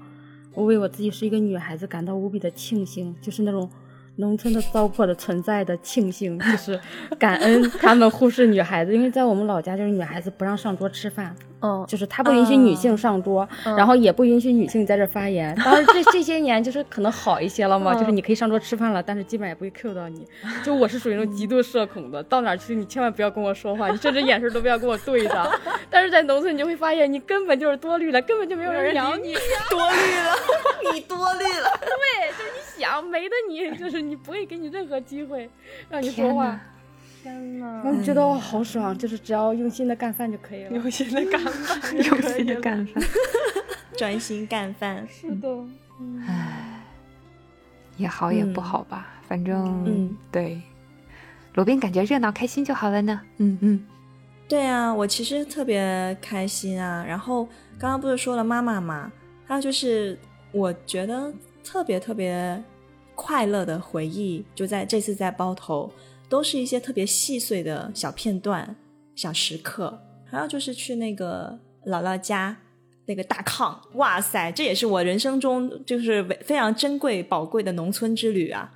[0.55, 3.69] 我为我自己是一个女孩子感到无比的庆幸，就是那种。
[4.17, 6.79] 农村的糟粕的存在的庆幸，就是
[7.19, 11.35] 感恩他们忽视女孩子，因为在我们老家，就是女孩子不让上桌吃饭。
[11.63, 15.55] 嗯，就是他不允许女性上桌，然后也不允许女性在这发言。
[15.57, 20.27] 当然，这 这些年就是可能好一些了嘛，就是你可以上桌吃饭了，但是基本也不会 Q 到你。
[20.65, 25.47] 就我是属于那种极度社恐的，到哪去你千万不要跟我说话，你甚至眼神都不要跟我对上。
[25.91, 29.35] 但是在农村，你就会发现你根本就是多虑了，根本就没有人养你，
[29.69, 31.79] 多虑了，你多虑了。
[31.81, 35.51] 对，就是你想没的你，就是你不会给你任何机会
[35.91, 36.59] 让你说话。
[37.23, 40.71] 天呐，我觉得我好爽，就是只要用心的干饭就可以了。
[40.73, 43.05] 用心的干饭，用心的干饭，
[43.97, 45.07] 专心干饭。
[45.09, 45.49] 是的，
[46.27, 46.83] 唉，
[47.97, 50.61] 也好也不好吧，反正嗯，对，
[51.55, 53.21] 罗宾感觉热闹开心就好了呢。
[53.37, 53.87] 嗯嗯，
[54.49, 57.05] 对啊，我其实特别开心啊。
[57.07, 57.45] 然后
[57.79, 59.13] 刚刚不是说了妈妈嘛，
[59.47, 60.19] 还有就是
[60.53, 61.31] 我觉得
[61.63, 62.63] 特别特别
[63.15, 65.93] 快乐的回忆，就在这次在包头。
[66.31, 68.77] 都是一些特别细碎的小片段、
[69.17, 72.57] 小时刻，还有就是去那个姥姥家
[73.07, 78.73] 那个大炕，哇塞，这也是我人生中就是非常珍贵、宝贵的农村之旅啊！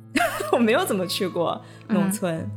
[0.52, 2.48] 我没有怎么去过农村，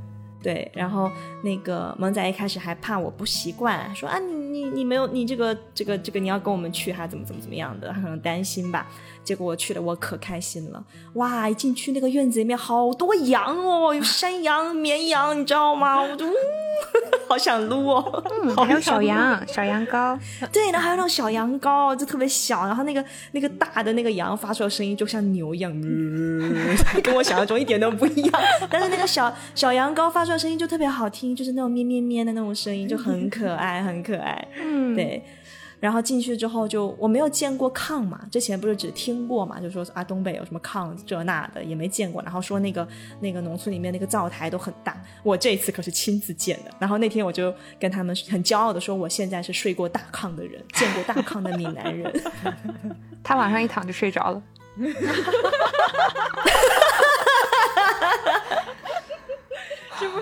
[0.41, 1.11] 对，然后
[1.43, 8.87] 那个萌仔一开始还怕我不习惯，说啊你你你没有你这个这个这个你要跟我们去还怎么怎么怎么样的，他可能担心吧。
[9.27, 10.81] 结果我去了，我可开心了，
[11.15, 11.49] 哇！
[11.49, 16.01] 一进去那个院子里面好多羊哦，有山羊、绵羊，你知道吗？
[16.01, 16.25] 我就。
[17.27, 20.17] 好想撸哦，嗯，还有小羊，小羊羔，
[20.53, 23.03] 对，然后还有那种小羊羔，就特别小，然后那个
[23.33, 25.69] 那个大的那个羊发出的声音就像牛一样，
[27.03, 28.41] 跟我想象中一点都不一样。
[28.69, 34.47] 但是那个小小羊羔发出的声音就特别好听，就是那种咩咩咩的那种声音，就很可爱，很可爱。
[34.61, 35.21] 嗯，对。
[35.79, 42.21] 然后进去之后就我没有见过炕嘛，之前不是只听过嘛，就说啊东北有什么炕这那的也没见过。
[42.23, 42.87] 然后说那个
[43.19, 46.71] 那个农村里面那个灶台都很大，我这次可是亲自见的。
[46.79, 52.11] 然后那天我就跟他们很骄傲的说，我现在是睡过大炕的人，见过大炕的闽南人。
[53.23, 54.41] 他往上一躺就睡着了。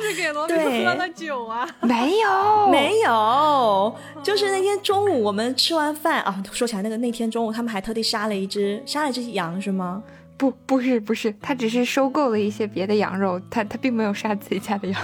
[0.05, 1.67] 是给罗宾喝了酒啊？
[1.81, 10.03] 没有，没有，就是那天中午我们吃完饭啊，说起来那个那天中午他们还特地杀了一只杀了一只羊是吗？
[10.37, 15.01] 不，不是，不是，他只是收购了一些别的羊肉，他他并没有杀自己家的羊。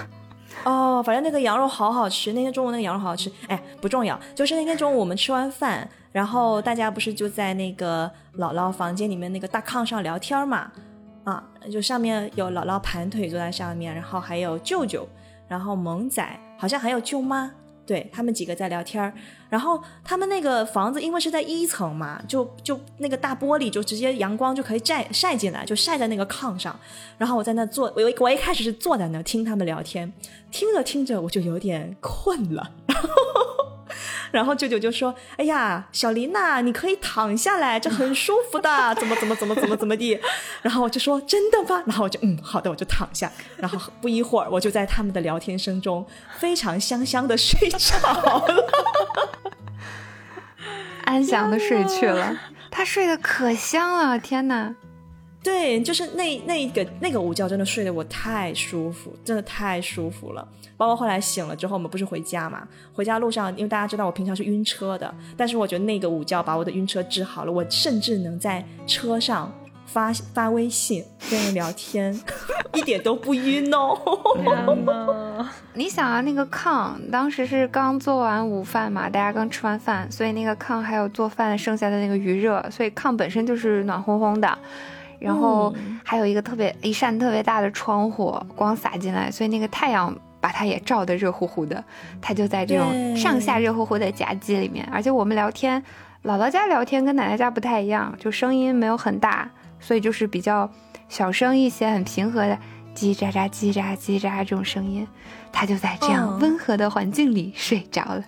[0.63, 3.31] 哦，反正那个羊肉好好吃，那天中午那个羊肉好好吃。
[3.47, 10.69] 哎，不重要，就是那天中午我们吃完饭，然后大家不是就在那个姥姥房间里面那个大炕上聊天嘛。
[11.23, 15.07] 啊，就上面有姥姥盘腿坐在上面，然后还有舅舅，
[15.47, 17.51] 然后萌仔，好像还有舅妈，
[17.85, 19.13] 对他们几个在聊天。
[19.49, 26.77] 然后他们那个房子因为是在一层嘛，就就那个大玻璃就直接阳光就可以晒晒进来，就晒在那个炕上。
[27.17, 30.11] 然后我在那坐，我我一开始是坐在那听他们聊天，
[30.49, 32.71] 听着听着我就有点困了。
[32.87, 33.09] 然 后
[34.31, 40.19] 然后舅舅就说：“哎呀，小林呐，你可以躺下来，这很舒服的，怎么怎么怎么怎么怎么地。”
[40.61, 43.31] 然后我就说：“真的吗？”然后我就嗯，好的，我就躺下。
[43.57, 46.05] 然后不一会儿，我就在他们的聊天声中
[46.37, 48.65] 非常香香的睡着了，
[51.05, 52.37] 安详的睡去了。
[52.71, 54.73] 他睡得可香了，天哪！
[55.43, 60.47] 对，就是那那个那个午觉，真的睡得我太舒服，真的太舒服了。
[60.77, 62.67] 包括后来醒了之后，我们不是回家嘛？
[62.93, 67.51] 回家路上，因为大家知道我平常是晕车的，但是我觉得那个午觉把我的晕车治好了。
[67.51, 69.51] 我甚至能在车上
[69.85, 72.19] 发发微信跟人聊天，
[72.73, 73.97] 一点都不晕哦。
[75.73, 84.57] 你想啊，那个炕当时是刚做完午饭嘛，大家刚吃完饭，所以那个炕还有做饭剩下的那个余热，所以炕本身就是暖烘烘的。
[85.21, 91.81] 然后还有一个特别一扇特别大的窗户，光洒进来，所以那个太阳把它也照得热乎乎的。
[92.19, 95.81] 它就在这种上下热乎乎的夹击里面，而且我们聊天，
[96.23, 99.47] 姥姥家聊天跟奶奶家不太一样，就声音没有很大，
[99.79, 100.67] 所以就是比较
[101.07, 102.57] 小声一些，很平和的
[102.95, 105.07] 叽叽喳喳、叽喳叽喳这种声音。
[105.51, 108.23] 它就在这样温和的环境里睡着了。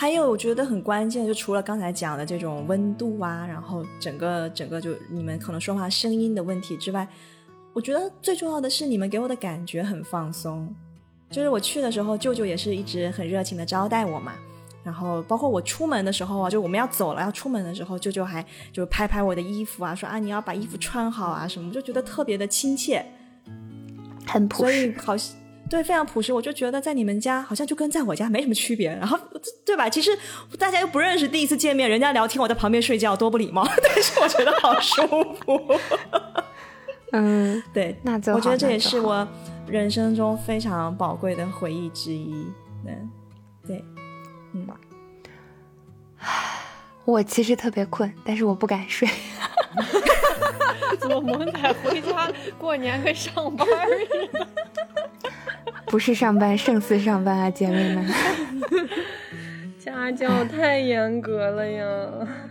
[0.00, 7.06] 还有我觉得很关键，就除了刚才讲的这种温度啊，然后整个整个就你们可能说话声音的问题之外，
[7.74, 10.74] 我觉得最重要的是你们给我的感觉很放松。
[11.28, 14.32] 就是我去的时候，舅舅也是一直很热情的招待我嘛。
[14.82, 18.42] 然后包括我出门的时候啊，就我们要走了要出门的时候，舅舅还
[18.72, 23.04] 就拍拍我的衣服啊，说啊你要把衣服穿好啊什么，就觉得特别的亲切，
[24.26, 25.14] 很朴实，好。
[25.70, 29.16] 对，非常朴实，我就觉得在你们家好像就跟在我家没什么区别，然后
[29.64, 29.88] 对吧？
[29.88, 30.10] 其实
[30.58, 33.64] 大家又不认识，第一次见面，人家聊天，我在旁边睡觉，多不礼貌。
[33.82, 35.78] 但是我觉得好舒服。
[37.12, 39.26] 嗯， 对，那我觉得这也是我
[39.68, 42.46] 人生中非常宝贵的回忆之一。
[42.84, 43.10] 嗯，
[43.66, 43.84] 对，
[44.52, 44.66] 嗯。
[47.10, 49.08] 我其实特别困，但是我不敢睡。
[51.00, 54.46] 怎么萌仔回家过年跟上班似的？
[55.86, 58.06] 不是上班，胜似上班啊，姐妹们！
[59.80, 61.84] 家教太严格了呀。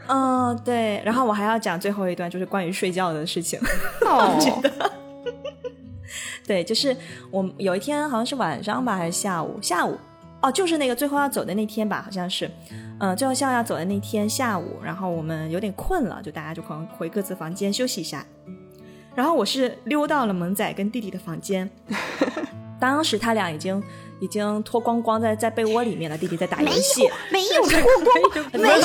[0.08, 1.02] 嗯，对。
[1.06, 3.60] 然后我还要讲最后一段，就是关于睡觉的事情。
[4.02, 4.38] 哦。
[6.46, 6.96] 对，就是
[7.30, 9.60] 我有一天好像是晚上吧，还是下午？
[9.62, 9.98] 下午。
[10.42, 12.50] 哦，就是那个最后要走的那天吧，好像是。
[13.00, 18.26] 嗯，最后下午要走的那天下午，然后我们有点困了，就大家就可能回各自房间休息一下。
[19.16, 21.70] 然后我是溜到了萌仔跟弟弟的房间。
[22.80, 23.84] 当时他俩已经
[24.22, 28.82] 已经脱光光在在被窝里面了，弟弟在打游戏，没有脱光， 没有，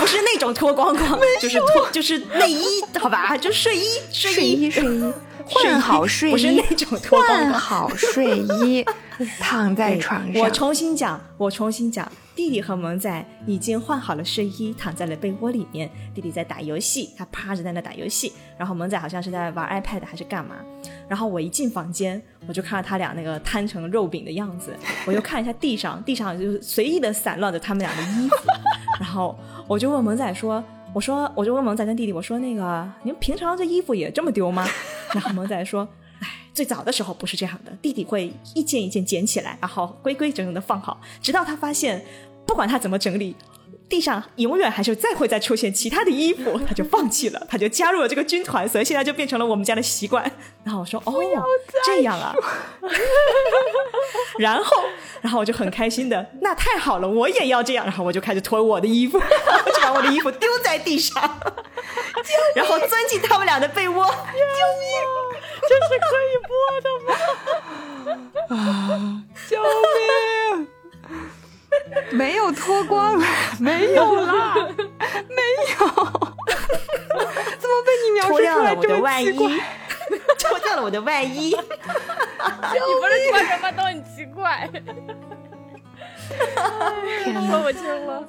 [0.00, 2.64] 不是那种脱光光，就是脱就是内衣，
[2.98, 5.12] 好吧，就睡衣，睡衣，睡衣，
[5.46, 8.84] 换好睡衣，不是那种脱光光，换好睡衣，
[9.40, 10.42] 躺在床上。
[10.42, 20.56] 我重新讲，我重新讲，弟弟和萌仔已经换好了睡衣，躺在了被窝里面，弟弟在打游戏，他趴着在那打游戏，然后萌仔好像是在玩 iPad 还是干嘛。
[21.06, 24.74] 然后我一进房间，我就看到他俩那个摊成肉饼的样子，
[25.06, 28.36] 我又看一下地上，地上就是随意的散乱着他们俩的衣服，
[28.98, 29.38] 然后
[29.68, 30.64] 我就问萌仔说
[30.94, 34.66] ：“我说我就问萌仔跟弟弟，我说那个你们平常这衣服也这么丢吗？”
[35.14, 35.88] 然后萌仔说
[36.20, 42.04] ：“哎，最早的时候不是这样的，弟弟会一件一件捡起来，然后规规整整的放好，直到他发现，
[42.46, 43.34] 不管他怎么整理。”
[43.88, 50.24] 地上永远还是再会再出现其他的衣服， 他就放弃了，他就加入了这个军团，所以现在就变成了我们家的习惯。
[50.64, 51.12] 然后我说：“哦，
[51.84, 52.34] 这样啊。
[54.38, 54.82] ”然后，
[55.20, 57.84] 然后我就很开心的，那太好了，我也要这样。
[57.84, 61.22] 然后我就开始脱我的衣服，就把我的衣服丢在地上，
[62.56, 64.04] 然后钻进他们俩的被窝。
[64.04, 64.90] 救命！
[65.68, 66.50] 这是可以播
[66.82, 67.14] 的吗？
[68.50, 69.22] 啊！
[69.48, 70.73] 救命！
[72.12, 73.20] 没有脱光，
[73.60, 75.86] 没有啦，没有，
[77.58, 79.36] 怎么被你描述出来这么外衣？
[80.38, 84.68] 脱掉了我的外衣，你不是说什么都很奇怪？
[87.48, 88.24] 说不清了。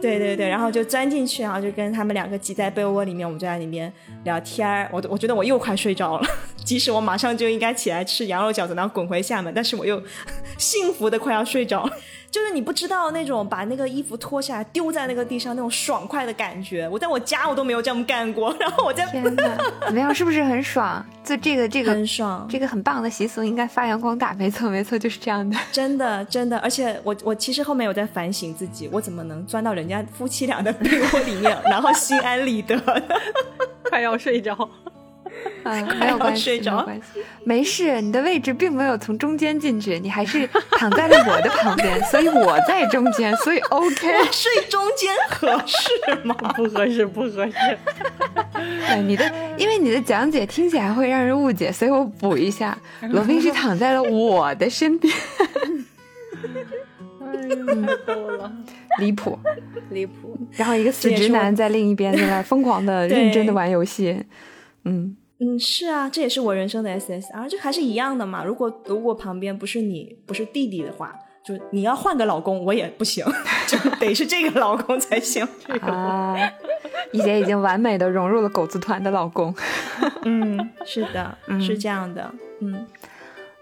[0.00, 3.92] 对对对，然后就钻进去，然后就跟他们两个挤在被窝里面，我们就在里面
[4.24, 6.28] 聊天我我觉得我又快睡着了，
[6.68, 10.02] 即使我马上就应该起来吃羊肉饺子，然后滚回厦门，但是我又
[10.58, 11.88] 幸福的快要睡着。
[12.30, 18.54] 就是你不知道那种把那个衣服脱下来丢在那个地上那种爽快的感觉，我在我家我都没有这么干过。
[18.60, 19.56] 然后我在天哪，
[19.86, 20.12] 怎么样？
[20.14, 21.02] 是不是很爽？
[21.24, 24.34] 就这个这个很爽，这个很棒的习俗应该发扬光大。
[24.34, 25.56] 没错没错，就是这样的。
[25.72, 32.78] 真的真的，而且我我其实后面有在反省自己，我怎么能钻到人家夫妻俩的被窝里面，然后心安理得，
[33.88, 34.68] 快要睡着。
[35.62, 38.00] 啊， 没有关系，没有关系，没事。
[38.00, 44.08] 你的位置并没有从中间进去，你还是躺在了我的旁边，所以我在中间，所以 OK。
[44.32, 45.90] 睡中间合适
[46.24, 46.34] 吗？
[46.56, 47.78] 不合适，不合适。
[48.54, 52.76] 对你的，因为你的讲解听起来会让人误解，所以我补一下，
[53.10, 55.12] 罗宾是躺在了我的身边。
[57.28, 58.50] 太逗了，
[58.98, 59.38] 离谱，
[59.90, 60.38] 离谱。
[60.52, 64.24] 然后一个死直男在另一边在那疯狂的、认真的玩游戏，
[64.84, 65.16] 嗯。
[65.40, 68.42] 嗯，是啊，这也是我人生的 SSR，就还是一样的嘛。
[68.44, 71.14] 如果如果旁边不是你，不是弟弟的话，
[71.44, 73.24] 就你要换个老公，我也不行，
[73.68, 75.46] 就得是这个老公才行。
[75.80, 76.36] 啊，
[77.12, 79.54] 一姐已经完美的融入了狗子团的老公。
[80.26, 82.28] 嗯，是的，是这样的。
[82.60, 82.84] 嗯，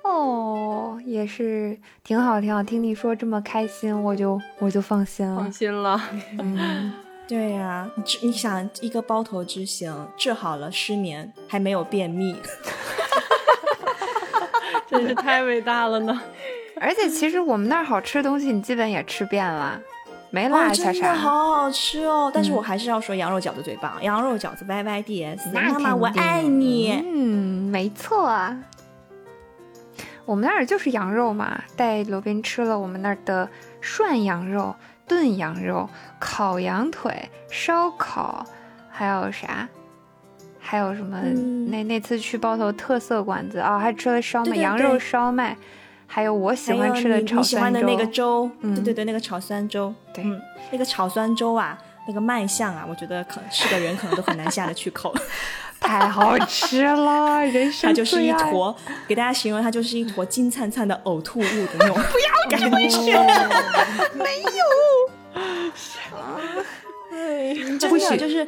[0.02, 2.62] 哦，也是挺好，挺好。
[2.62, 6.00] 听你说这么开心，我就我就放心了，放心了。
[6.38, 6.92] 嗯。
[7.28, 12.36] 对呀，治你想一个包头之行治好了失眠，还没有便秘，
[14.86, 16.22] 真是太伟大了呢！
[16.80, 19.80] 而且其实我们那儿好吃的东西，你基本也吃遍了，
[20.30, 20.92] 没落下啥。
[20.92, 22.30] 真的好好吃哦！
[22.32, 27.02] 但是我还是要说羊肉饺子最棒，羊肉饺子 Y Y D S，妈妈我爱你。
[27.04, 28.30] 嗯，没错，
[30.24, 33.48] 我们那儿就是羊肉嘛，带罗宾吃了我们那儿的
[33.80, 34.76] 涮羊肉。
[35.06, 35.88] 炖羊肉、
[36.18, 38.44] 烤羊腿、烧烤，
[38.90, 39.68] 还有啥？
[40.58, 41.20] 还有什么？
[41.70, 45.56] 那那次去包头特色馆子啊，还吃了烧麦、羊肉烧麦，
[46.06, 47.80] 还有我喜欢吃的炒酸粥。
[47.80, 50.24] 的那个粥，对对对，那个炒酸粥，对，
[50.72, 51.78] 那个炒酸粥啊，
[52.08, 55.14] 那个卖相啊，我觉得可是个人可能都很难下得去口。
[55.86, 58.74] 太好吃了，人生它就是一坨，
[59.06, 62.60] 给大家形容它就是一坨金灿灿的呕吐物的那种， 不要感
[62.90, 63.12] 觉，
[64.14, 65.40] 没有，
[67.12, 68.46] 哎，真的就是。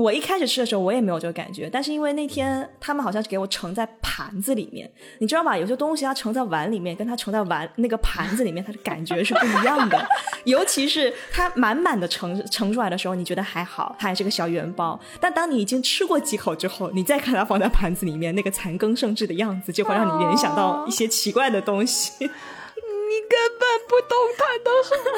[0.00, 5.58] 我一开始吃的时候，我也没有这个感觉，但是因为那天他们好像是给我盛在盘子里面，你知道吧？
[5.58, 10.08] 有些东西它盛在碗里面，跟它盛在碗那个盘子里面，它的感觉是不一样的。
[10.44, 14.98] 尤其是它满满的盛盛出来的时候，你觉得还好，它还是个小圆包。
[15.20, 22.12] 但当你已经吃过几口之后，你再看它放在盘子里面那个残羹剩炙的样子，就会让你联想到一些奇怪的东西。
[22.20, 24.70] 你根本不懂它的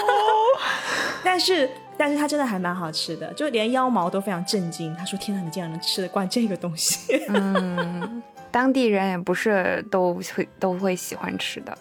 [0.06, 1.70] 好， 但是。
[1.98, 4.94] 但是它真的还蛮好吃的，就连妖毛都非常震惊。
[4.96, 11.76] 他说：“天哪，你竟然能吃得惯这个东西！”嗯，当地人也不是都会都会喜欢吃的，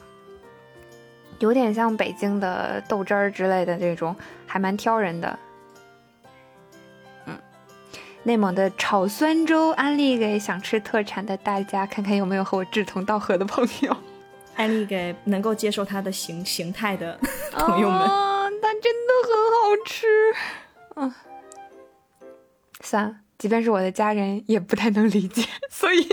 [1.40, 5.40] 有点像北京的豆汁儿之类的这种，还蛮挑人的。
[7.26, 7.38] 嗯，
[8.24, 13.98] 内蒙的炒酸粥，安利给想吃特产的大家，看看有没有和我志同道合的朋友，
[14.56, 17.18] 安利给能够接受它的形形态的
[17.54, 18.41] 朋友们。
[18.62, 20.08] 它真的很好吃，
[20.96, 21.14] 嗯，
[22.82, 26.08] 算了，即便是我的家人也不太能理解， 所以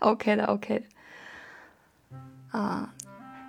[0.00, 2.92] OK 的，OK 的，啊，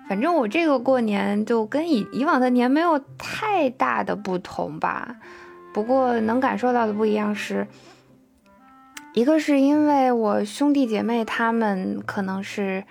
[0.08, 5.16] 反正我这个过年就跟以以往的年没有太大的不同吧，
[5.72, 7.66] 不过能感受到的不一样是，
[9.14, 12.84] 一个是因为我兄弟姐妹他们可能是，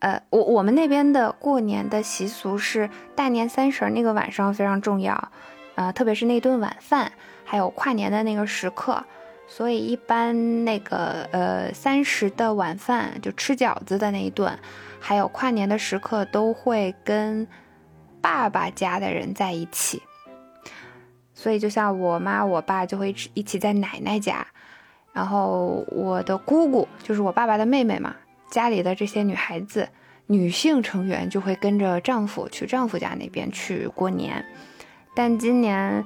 [0.00, 5.32] 呃，我我们那边的过年的习俗是大年三十那个晚上非常重要，
[5.74, 7.10] 呃，特别是那顿晚饭，
[7.44, 9.04] 还有跨年的那个时刻，
[9.46, 14.56] 所以一般那个呃三十的晚饭就吃饺子的那一顿，
[15.00, 17.46] 还有跨年的时刻都会跟
[18.20, 20.02] 爸爸家的人在一起，
[21.34, 24.46] 所以就像我妈我爸就会一起在奶奶家。
[25.12, 28.14] 然后我的姑姑就是我爸爸的妹妹嘛，
[28.50, 29.88] 家里的这些女孩子、
[30.26, 34.44] 女性成员就会跟着丈夫去丈夫家那边去过年。
[35.14, 36.04] 但今年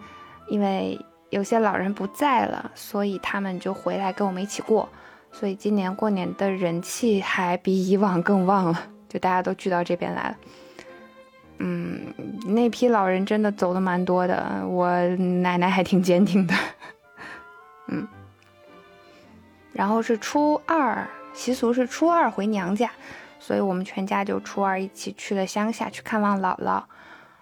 [0.49, 0.99] 因为
[1.31, 4.89] 有些老人不在了，所以他们就回来跟我们一起过。
[5.31, 10.37] 所以今年过年的人气还比以往更旺了，就大家都聚到这边来了。
[11.59, 12.13] 嗯，
[12.47, 14.91] 那批老人真的走的蛮多的，我
[15.41, 16.55] 奶奶还挺坚定的。
[17.89, 18.07] 嗯。
[19.73, 22.91] 然后是初二，习俗是初二回娘家，
[23.41, 26.83] 所以我们全家就初二一起去了乡下去看望姥姥，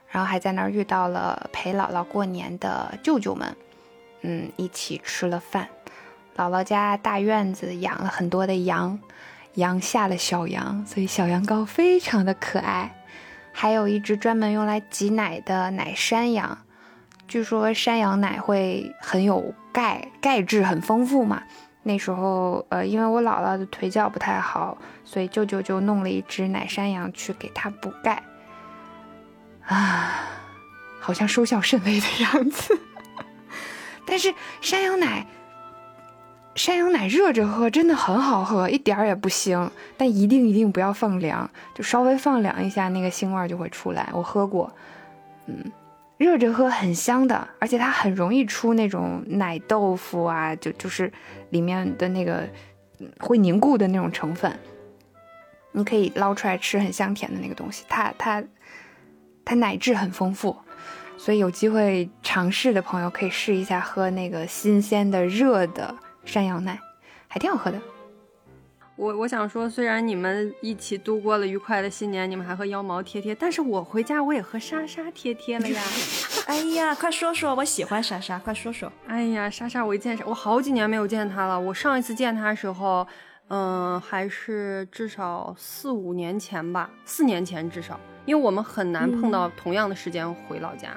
[0.08, 3.56] 然后还在那儿遇到了陪姥姥过年的舅舅们，
[4.22, 5.68] 嗯，一起吃了饭。
[6.36, 8.98] 姥姥家大院子养了很多的羊，
[9.54, 12.96] 羊下了小羊，所以小羊羔非常的可爱。
[13.52, 16.56] 还有一只专门用来挤奶的奶山羊，
[17.26, 21.42] 据说山羊奶会很有钙，钙质很丰富嘛。
[21.90, 28.22] 那时候，呃，因为我姥姥的腿脚不太好，所以舅舅就弄了一只奶山羊去给她补钙。
[29.66, 30.22] 啊，
[31.00, 32.78] 好像收效甚微的样子。
[34.06, 35.26] 但是山羊奶，
[36.54, 39.68] 山羊奶热着喝真的很好喝，一点儿也不腥。
[39.96, 44.08] 但一定一定不要放凉，就稍微放凉一下，那个腥味就会出来。
[44.12, 44.72] 我喝过，
[45.46, 45.72] 嗯。
[46.20, 51.10] 热着喝很香的，而且它很容易出那种奶豆腐啊，就就是
[51.48, 52.46] 里面的那个
[53.20, 54.54] 会凝固的那种成分，
[55.72, 57.86] 你可以捞出来吃，很香甜的那个东西。
[57.88, 58.44] 它它
[59.46, 60.54] 它奶质很丰富，
[61.16, 65.94] 所以有机会尝试的朋友可以试一下喝那个新鲜的热的
[66.26, 66.78] 山羊奶，
[67.28, 67.80] 还挺好喝的。
[69.00, 75.82] 我我想说，虽然你们一起度过了愉快的新年，你们还和妖毛贴贴，但是我回家我也和莎莎贴贴了呀。
[76.46, 78.92] 哎呀，快说说，我喜欢莎莎，快说说。
[79.06, 81.58] 哎呀，莎莎，我一见我好几年没有见她了。
[81.58, 83.06] 我上一次见她的时候，
[83.48, 90.90] 嗯，还是至少四五年前吧，四年前至少，因为我们很难碰到同样的时间回老家。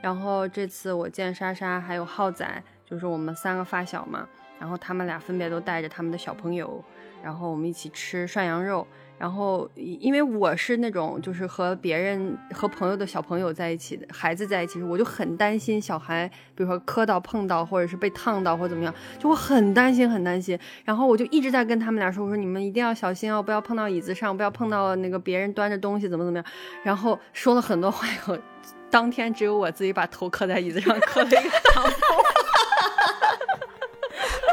[0.00, 4.24] 然后这次我见莎莎还有浩仔，就是我们三个发小嘛，
[4.60, 6.80] 然后他们俩分别都带着他们的小朋友。
[7.24, 8.86] 然后我们一起吃涮羊肉，
[9.18, 20.58] 然后因为我是那种就是和别人和朋友的小朋友在一起的孩子在一起，我就很担心小孩，比如说磕到碰到或者是被烫到或者怎么样，就我很担心很担心。
[20.84, 26.44] 然后我就一直在跟他们俩说，我说你们一定要小心哦，不要碰到椅子上，不要碰到那个别人端着东西怎么怎么样。
[26.82, 28.36] 然后说了很多话以后，
[28.90, 31.40] 当天只有我自己把头磕在椅子上磕了一个
[31.74, 31.90] 大包。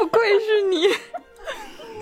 [0.00, 0.88] 不愧是你。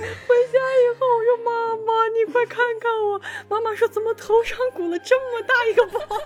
[0.01, 3.21] 回家以后，我说妈妈，你快看看我。
[3.49, 6.19] 妈妈说怎么头上鼓了这么大一个包？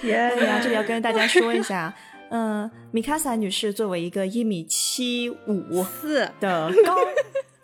[0.00, 0.60] 天呀！
[0.62, 1.94] 这里要跟大家说一下，
[2.30, 6.96] 嗯，米卡萨女士作为一个一米七五四的高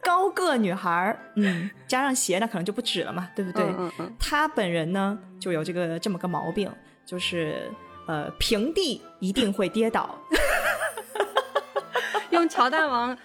[0.01, 3.63] 高个女孩，嗯，加上鞋那可能就不止了嘛，对不对？
[3.63, 4.17] 嗯嗯。
[4.19, 6.71] 她本人呢就有这个这么个毛病，
[7.05, 7.71] 就是
[8.07, 10.19] 呃平地一定会跌倒。
[12.51, 13.17] 用乔大王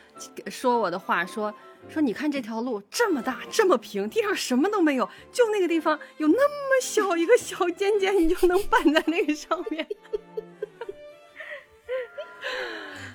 [0.48, 1.52] 说我的话说
[1.90, 9.88] 说，你看这条路这么大这么平，地上什么都没有，就那个地方有那么小一个小尖尖，你就能绊在那个上面。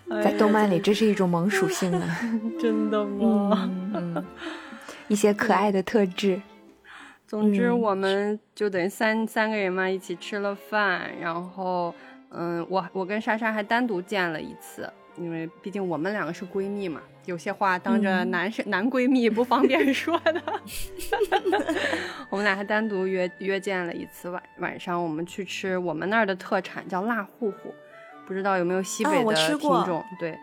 [0.23, 2.21] 在动漫里，这是一种萌属性啊！
[2.61, 3.71] 真的吗？
[3.95, 4.25] 嗯，
[5.09, 6.41] 一些可爱的特质。
[7.27, 11.95] 总之，我们就等于三三个人嘛，一起吃了饭，然后，
[12.31, 14.93] 嗯，我我跟莎莎还单独见了一次。
[15.21, 20.43] 因为毕竟我们两个是闺蜜嘛，有些话当着男生男闺蜜不方便 说的。
[22.31, 27.75] 我们俩还单独约约见了一次晚晚上，我们去吃我们那儿的特产叫辣糊糊，
[28.27, 30.39] 不知道有没有西北的听众对，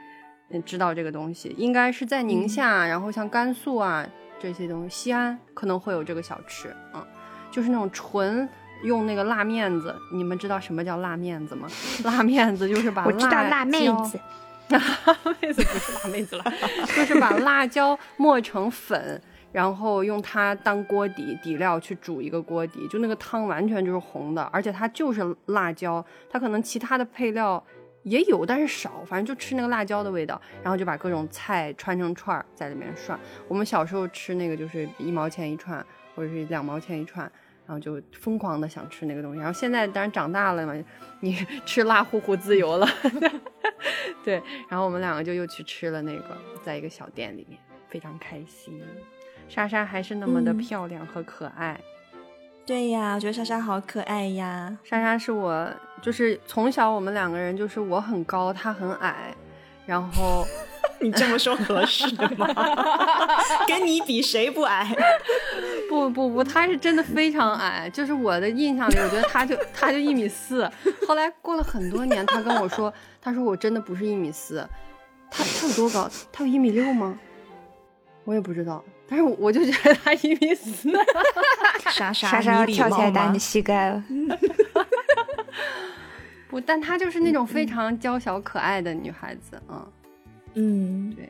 [0.61, 4.07] 知道这个东西，应该是在宁夏，然后像甘肃啊
[4.39, 7.03] 这些东西，西安可能会有这个小吃，嗯，
[7.49, 8.47] 就是那种纯
[8.83, 11.67] 用那个辣面子，你们知道什么叫辣面子吗？
[12.03, 14.19] 辣面子就是把我知道辣妹子。
[14.69, 14.79] 辣
[15.41, 16.43] 妹子不是辣妹子了，
[16.95, 27.63] 就是把辣椒磨成粉，然后用它当锅底底料去煮一个锅底，就那个汤完全就是红的，而且它就是辣椒，它可能其他的配料
[28.03, 33.19] 也有，但是少，反正就吃那个辣椒的味道，然后就把各种菜串成串儿在里面涮。
[33.47, 37.29] 我们小时候吃那个就是一毛钱一串，或者是两毛钱一串，
[37.67, 39.39] 然后就疯狂的想吃那个东西。
[39.39, 40.73] 然后现在当然长大了嘛，
[41.19, 42.87] 你 吃辣乎乎自由了，
[44.23, 44.41] 对。
[44.69, 47.59] 然后我们两个就又去吃了那个，在一个小店里面，
[47.89, 48.81] 非常开心。
[49.49, 51.79] 莎莎还是那么的漂亮和可爱。
[52.65, 54.77] 对呀，我觉得莎莎好可爱呀。
[54.83, 55.69] 莎莎是我，
[56.01, 59.33] 就是从小我们两个人，就是我很高，她很矮，
[59.85, 60.45] 然后
[60.99, 62.47] 你这么说合适吗？
[63.67, 64.95] 跟你比谁不矮？
[65.89, 70.69] 不不不，他是真的非常矮，就是我的印象里，我觉得他就他就一米四。
[71.07, 74.67] 后来过了很多年，他跟我说，他说我真的不是一米四，
[75.31, 76.09] 他他有多高？
[76.31, 77.17] 他有一米六吗？
[78.25, 78.83] 我也不知道。
[79.09, 80.91] 但是我就觉得他一米四，
[81.91, 84.03] 莎莎莎莎要跳起来打你膝盖了。
[86.49, 89.85] 不，但她就是那种非常娇小可爱的女孩子，嗯
[90.57, 91.29] 嗯，对。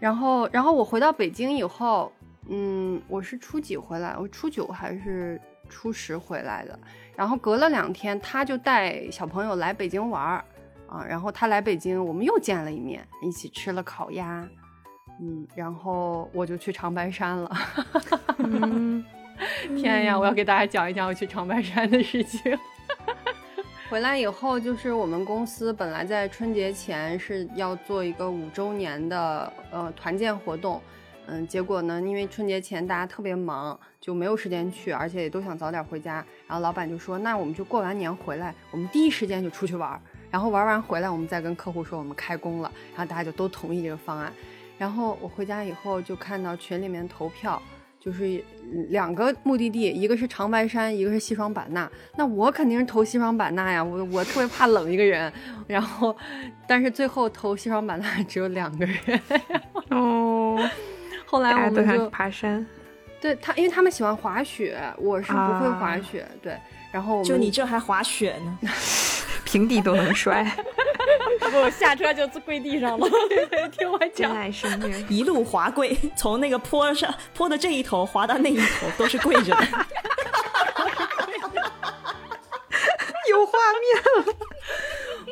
[0.00, 2.10] 然后，然后我回到北京以后，
[2.48, 4.16] 嗯，我是初几回来？
[4.18, 6.78] 我初九还是初十回来的？
[7.14, 10.44] 然后隔了两天，他就带小朋友来北京玩儿
[10.88, 11.04] 啊。
[11.08, 14.46] 然后他来北京，我们又见了一面，一起吃了烤鸭。
[15.20, 17.56] 嗯，然后我就去长白山了。
[18.38, 19.04] 嗯，
[19.76, 22.58] 天呀，我要给大家讲一讲我去长白山的事情。
[23.94, 30.82] 回来以后，就是我们公司本来在春节前是要做一个五周年的呃团建活动，
[31.26, 36.14] 嗯，结果呢，因为春节前大家特别忙，就没有时间去，而且也都想早点回家。
[36.48, 44.32] 然后老板就说，那我们就过完年回来，我们第一时间就出去玩，然后玩完回来，我们再跟客户说我们开工了，然后大家就都同意这个方案。
[44.76, 47.62] 然后我回家以后就看到群里面投票，
[48.04, 48.44] 就是
[48.90, 51.90] 两个目的地，一个是长白山，一个是西双版纳。
[52.16, 55.32] 那我肯定是投西双版纳呀，我我特别怕冷一个人。
[55.66, 56.14] 然后，
[56.68, 59.20] 但是最后投西双版纳只有两个人。
[59.88, 60.58] 哦，
[61.24, 62.66] 后来我们就爬山。
[63.22, 66.28] 对他，因为他们喜欢滑雪，我是不会滑雪。
[66.42, 66.58] 对，
[66.92, 68.58] 然后就你这还滑雪呢？
[69.54, 70.44] 平地都能摔，
[71.38, 73.08] 不下车就跪地上了。
[73.70, 79.62] 听我讲，爱生命，一路滑跪，从那个坡上坡的这一头滑到那一头，都是跪着的。
[83.30, 84.34] 有画面了。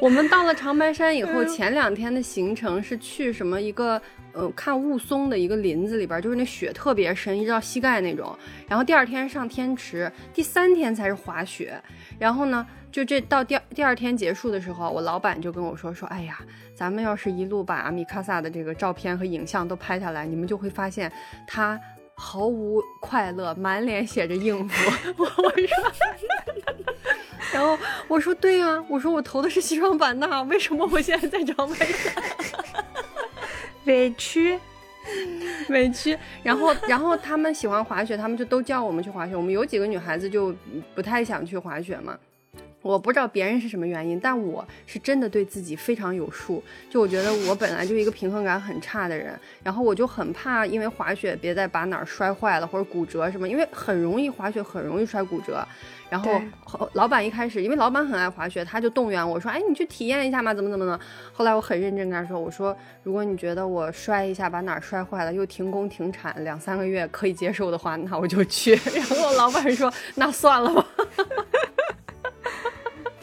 [0.00, 4.00] 我们到了长白山以后，前两天的行程是去什么一个
[4.34, 8.38] 呃看雾凇的一个林子里边，就是那雪特别深，一直到膝盖那种。
[8.68, 11.82] 然后第二天上天池，第三天才是滑雪。
[12.20, 12.64] 然后呢？
[12.92, 16.38] 就这到第二第二天结束的时候，我老板就跟我说说，哎呀，
[16.74, 21.10] 咱们要是一路把米卡萨的这个照片和影像都拍下来，你们就会发现
[21.46, 21.80] 他
[22.14, 24.90] 毫无快乐，满脸写着应付。
[25.16, 25.52] 我说，
[27.54, 27.78] 然后
[28.08, 32.12] 我说对呀，我说我投的是西双版纳，为什么我现在在长白山？
[33.86, 34.60] 委屈，
[35.70, 36.16] 委屈。
[36.42, 39.34] 然后然后他们喜欢滑雪，他们就都叫我们去滑雪。
[39.34, 40.54] 我们有几个女孩子就
[40.94, 42.16] 不太想去滑雪嘛。
[42.82, 46.62] 我不知道别人是什么原因，但我是真的对自己非常有数。
[46.90, 55.66] 就我觉得我本来就一个平衡感很差的人，然后我就很怕因为滑雪别再把哪儿摔坏了或者骨折什么，因为很容易滑雪很容易摔骨折。
[56.10, 56.38] 然后
[56.92, 61.00] 老板一开始因为老板很爱滑雪，他就动员我说：“哎，你去体验一下嘛，怎么怎么的。”
[61.32, 70.86] 后来我很认真跟他说：“我说如果你觉得我摔一下把哪儿摔坏了又停工停产两三个月可以接受的话，那我就去。”然后老板说：“那算了吧。”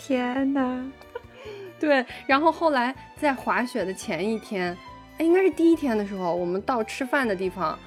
[0.10, 0.84] 天呐，
[1.80, 4.76] 对，然后后来在滑雪的前一天，
[5.20, 7.78] 哎，应该是第一天的时候，我们到吃饭的地方，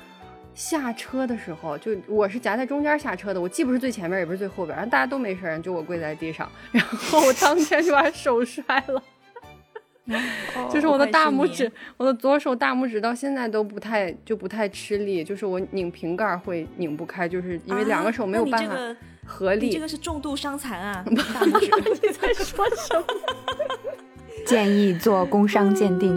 [0.54, 9.02] 下车的时候，就我是夹在中间下车的，我既不是最前面，也不是最后边，然后大家都没事，就我跪在地上，然后我当天就把手摔了，
[10.72, 18.76] 就是我的大拇指，我的左手大拇指到现在都不太就不太吃力，就是我拧瓶盖会拧不开，就是因为两个手没有办法。
[19.26, 21.04] 合力，这个是重度伤残啊！
[21.06, 21.12] 大
[21.46, 21.70] 拇指，
[22.02, 23.04] 你在说什么？
[24.44, 26.12] 建议做工伤鉴定。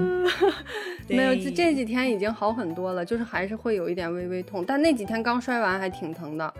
[1.07, 6.53] 没有，这这几天已经好很多了，就是还是会有一点微微痛，但那几天刚摔完还挺疼的。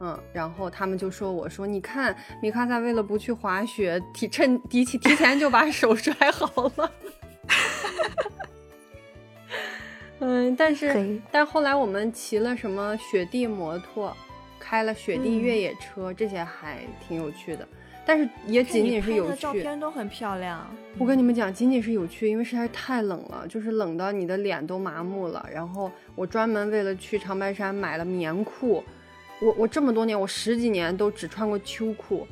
[0.00, 6.90] 嗯，然后他们就说我说，你看米卡萨为了不去滑雪，提趁提起提前就把手摔好了。
[10.20, 14.16] 嗯，但是但后来我们骑了什么雪地摩托。
[14.70, 17.66] 开了雪地越野车，这些还挺有趣的，
[18.06, 19.36] 但是也仅仅是有趣。
[19.36, 20.64] 照片都很漂亮。
[20.96, 25.44] 我跟你们讲，仅仅是有趣，因为实在是太冷了，就是冷到你的脸都麻木了。
[25.52, 28.84] 然后我专门为了去长白山买了棉裤，
[29.40, 32.24] 我我这么多年，我十几年都只穿过秋裤，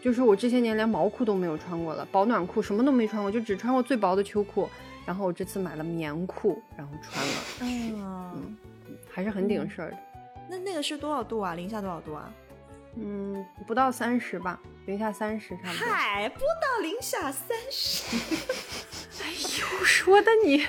[0.00, 4.68] 就是我这些年连毛裤都没有穿过了，保暖裤什么都没穿过，就只穿过最薄的秋裤。
[5.06, 8.56] 然后我这次买了棉裤，然后穿了，嗯，
[9.08, 9.96] 还是很顶事儿的。
[10.52, 11.54] 那那个是多少度啊？
[11.54, 12.30] 零下多少度啊？
[12.96, 15.88] 嗯，不到三十吧，零下三十差不多。
[15.88, 18.14] 嗨，不到零下三十。
[19.24, 20.62] 哎呦，说的你，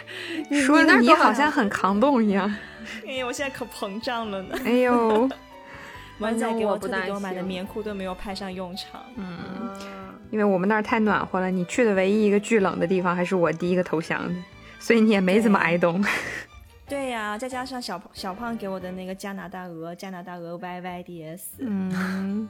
[0.49, 2.49] 你说的你好像很抗冻一样。
[3.05, 4.57] 哎呀，我现在可膨胀了呢。
[4.63, 5.29] 哎呦，
[6.19, 9.01] 完仔给我特地给我买的棉裤都没有派上用场。
[9.17, 14.33] 嗯，啊因为我们那儿太暖和了，你去的唯一一个巨冷的地方还是我第一个投降的，
[14.79, 16.01] 所以你也没怎么挨冻。
[16.93, 22.47] 对呀、再加上小胖小胖给我的那个加拿大鹅，加拿大鹅 YYDS，嗯，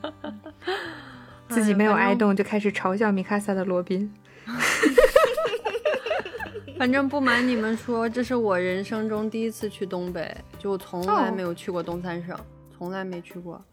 [1.48, 4.14] 自己没有挨冻就开始嘲笑米卡萨的罗宾。
[6.78, 12.38] 反正不瞒你们说，这是我人生中第一次去东北，就我从来哦没有去过东三省，
[12.78, 13.64] 从来没去过。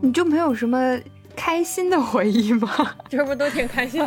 [0.00, 0.98] 你就没有什么
[1.36, 2.70] 开心的回忆吗？
[3.10, 4.06] 这不都挺开心的？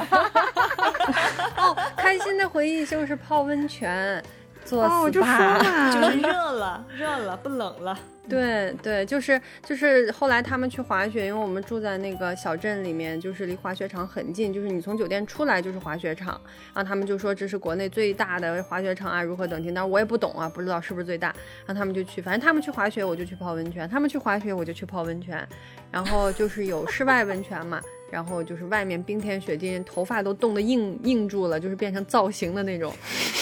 [1.58, 4.24] 哦，开心的回忆就是泡温泉，
[4.68, 4.90] 做 SPA。
[4.90, 7.98] 哦，我就说嘛， 就是热了， 热了，不冷了。
[8.30, 16.40] 对对，就是就是后来他们去滑雪，因为我们住在那个小镇里面，就是离滑雪场很近，就是你从酒店出来就是滑雪场。
[16.74, 19.72] 然后他们就说这是国内最大的滑雪场啊，如何等级。
[19.72, 21.34] 但是我也不懂啊，不知道是不是最大。
[21.66, 25.48] 然后他们就去，反正他们去滑雪，我就去泡温泉；他们去滑雪，我就去泡温泉。
[25.90, 32.94] 然后就是有室外温泉嘛，然后就是外面冰天雪地，头发都冻得硬硬住了，就是变成造型的那种。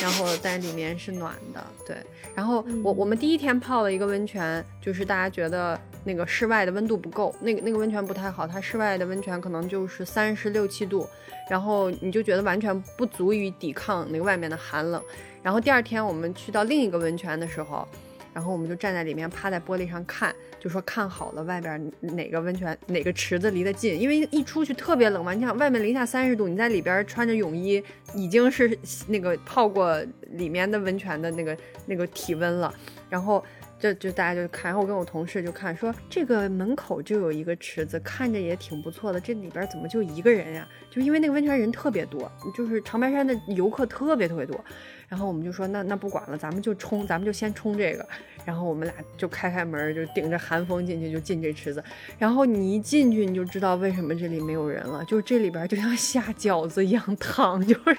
[0.01, 1.95] 然后但里面是暖的，对。
[2.33, 11.07] 然后我我们第一天泡了一个温泉，就是大家觉得那个室外的温度不够，那个那个温泉不太好，它室外的温泉可能就是三十六七度，
[11.49, 15.01] 然后你就觉得完全不足以抵抗那个外面的寒冷。
[15.41, 17.87] 然后第二天我们去到另一个温泉的时候，
[18.35, 27.81] 然后我们就站在里面趴在玻璃上看，就说看好了外边哪个温泉哪个池子离得近，因为一出去特别冷嘛，你想外面零下三十度，你在里边穿着泳衣
[28.13, 29.97] 已经是那个泡过
[30.31, 32.73] 里面的温泉的那个那个体温了，
[33.09, 33.41] 然后。
[33.77, 40.65] 就就大家就看，然后我跟我同事就看，说这个门口就有一个池子，看着也挺不错的，这里边怎么就一个人呀？
[40.89, 44.63] 就因为那个温泉人特别多，就是长白山的游客特别特别多，
[45.07, 48.05] 然后我们就说那那不管了，咱们就冲，咱们就先冲这个。
[48.43, 51.83] 然后我们俩就开开门，就顶着寒风进去，就进这池子。
[52.19, 57.97] 然后你一进去，你就知道为什么这里没有人了，就是这里边就像下饺子一样烫，就是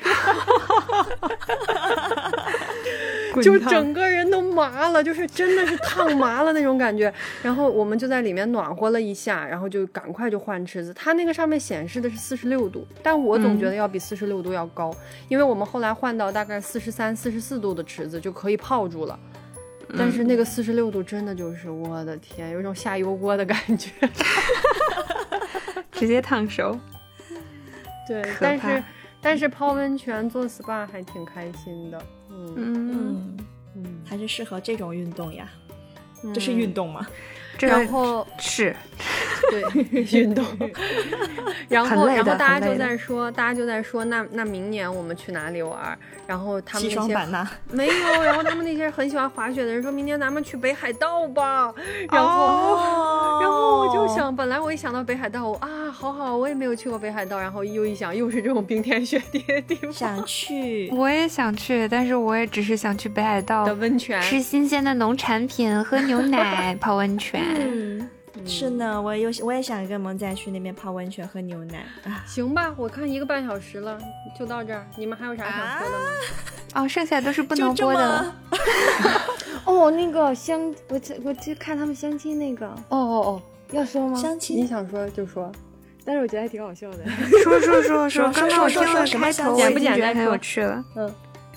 [3.42, 7.12] 就整个人都麻了，就是真的是烫麻了那种感觉。
[7.42, 10.94] 然后我们就在里面暖和了一下，然后就赶快就换池子。
[10.94, 14.94] 它那个上面显示的是四十六度，但我总觉得要比四十六度要高，
[15.28, 19.18] 因为我们后来换到大概四十三、四十四度的池子就可以泡住了。
[19.98, 23.90] 但是那个四十六度真的就是我的天，有一种下油锅的感觉。
[25.92, 26.74] 直接烫手。
[28.08, 28.84] 对，但是
[29.20, 32.02] 但是泡温泉做 SPA 还挺开心的。
[32.30, 33.36] 嗯嗯，嗯，
[33.76, 35.46] 嗯，还是适合这种运动呀。
[36.32, 37.06] 这是运动吗？
[37.58, 38.74] 这个然后是
[39.50, 40.44] 对 运动，
[41.68, 45.98] 然后然后大家就在说，大家就在说，那那明年我们去哪里玩儿？
[46.26, 47.26] 然后他们西那些版。
[47.70, 51.72] 没有，然后他们那些很喜欢滑雪的人说，明年咱们去北海道吧。
[52.10, 57.38] 然后、哦然后我就想，本来我一想到北海道，我啊，好好，我也没有去过北海道。
[57.38, 64.20] 然后又一想，又是这种冰天雪地的地方想去，我也想去，但是我也只是想去北海道的温泉。
[64.22, 67.42] 吃新鲜的农产品，喝牛奶，泡温泉。
[67.46, 68.08] 嗯，
[68.46, 72.24] 是呢，我有我也想跟萌仔去那边泡温泉喝牛奶啊。
[72.26, 73.98] 行吧，我看一个半小时了，
[74.38, 74.86] 就到这儿。
[74.96, 76.04] 你们还有啥想说的吗？
[76.74, 78.36] 哦，剩下都是不能播的了。
[79.64, 83.42] 哦，那个相，我这我去看他们相亲那个，哦哦哦，
[83.72, 84.16] 要说吗？
[84.16, 85.50] 你相亲，你想说就说。
[86.04, 86.98] 但是我觉得还挺好笑的。
[87.42, 90.84] 说说说说刚刚我听了开头，我相亲已经觉得很简不简单说有趣了。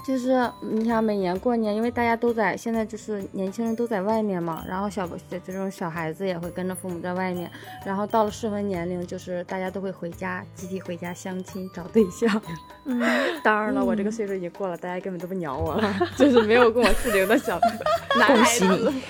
[0.10, 7.48] 就是你想每年过年，因为大家都在现在就是年轻人都在外面嘛，然后小这种小孩子也会跟着父母在外面，
[7.86, 12.42] 然后到了适婚年龄，就是大家都会回家，集体回家相亲找对象。
[12.86, 13.00] 嗯，
[13.44, 17.60] 当然了，我这个岁数已经过了，大家根本都不鸟我了， 就是没有跟我适龄的小
[18.18, 18.92] 男孩恭喜子。
[18.92, 19.04] 你。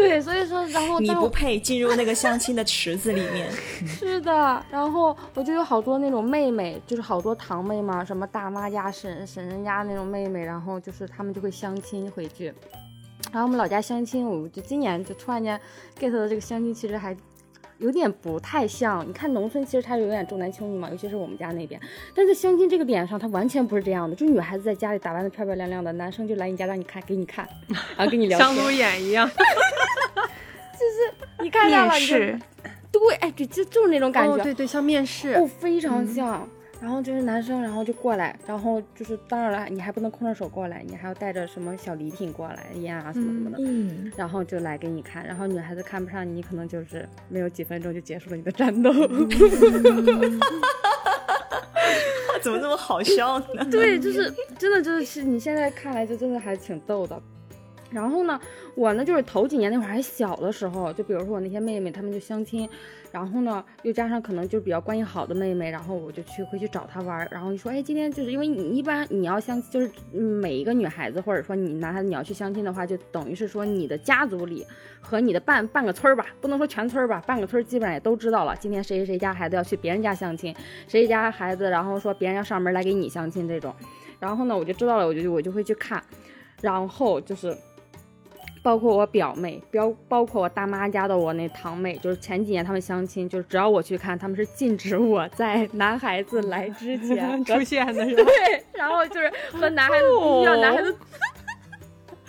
[0.00, 3.52] 对，所以说，然后你但不配进入那个相亲的池子里面。
[3.86, 4.32] 是的，
[4.70, 12.46] 然后我就有好多那种妹妹，就是好多堂妹嘛，什么大妈家、婶婶人家那种妹妹，然后就是他们就会相亲回去。
[13.30, 15.60] 然后我们老家相亲，我就今年就突然间
[15.98, 17.14] get 到这个相亲，其实还
[17.80, 19.06] 有点不太像。
[19.08, 21.80] 你看农村其实它是有点重男轻女嘛，尤其是我们家那边。
[22.14, 27.48] 但在相亲这个点上，它完全不是这样的，就女孩子在家里打扮的漂漂亮亮的，男生就来你家让你看，给你看，
[27.96, 28.54] 然后跟你聊天。
[28.54, 29.28] 像路演一样。
[29.28, 32.38] 就是你看到了面你就试，
[32.92, 36.48] 对，对，哎，就就就是那种感觉，对对，像面试，哦，非常像。
[36.80, 45.24] 然后就是男生，然后就过来，然后就是当然了，你还不能空着手过来，你还要带着什么小礼品过来，烟啊什么什么的，嗯，然后就来给你看。
[45.26, 48.90] 然后女孩子看不上你，可能就是没有几分钟就结束了你的战斗。
[52.42, 53.62] 怎么这么好笑呢？
[53.70, 57.22] 对，就是真的就是你现在看来就真的还挺逗的。
[57.90, 58.40] 然后呢，
[58.74, 62.68] 我呢就是头几年那会儿还小的时候，就比如说我那些妹妹，她们就相亲，
[63.10, 74.64] 然后呢又加上可能就是比较关系好的妹妹，然后我就去会去找她玩，然后你说，哎，今天就是因为你一般你要相就是每一个女孩子或者说你男孩子你要去相亲的话，就等于是说你的家族里
[75.00, 80.54] 和你的半半个村儿吧，不能说全村儿吧，半个村儿基本上也都知道了，今天谁谁谁家孩子要去别人家相亲，
[80.86, 83.74] 谁家孩子然后说别人要上门来给你相亲这种，
[84.20, 86.00] 然后呢我就知道了，我就我就会去看，
[86.62, 87.56] 然后就是。
[88.62, 98.24] 包括我表妹，包包括我大妈家的我那堂妹，就是前几年他们相亲，就是只要我去看，他们是禁止我在男孩子来之前 出现的是吧？
[98.24, 100.94] 对，然后就是和男孩子不一样，男孩子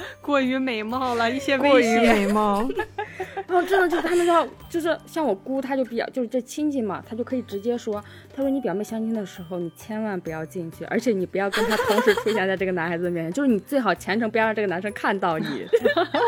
[0.21, 2.67] 过于美貌了，一些过于美貌。
[3.47, 8.01] 然后真的就是他们要，就是像我姑，她就比较就是这亲戚嘛，她就可以直接说，
[8.35, 15.65] 她说你表妹相亲的时候，你千万不要进去，而且你不要跟她同时出现在这个男孩子面前，就是你最好全程不要让这个男生看到你。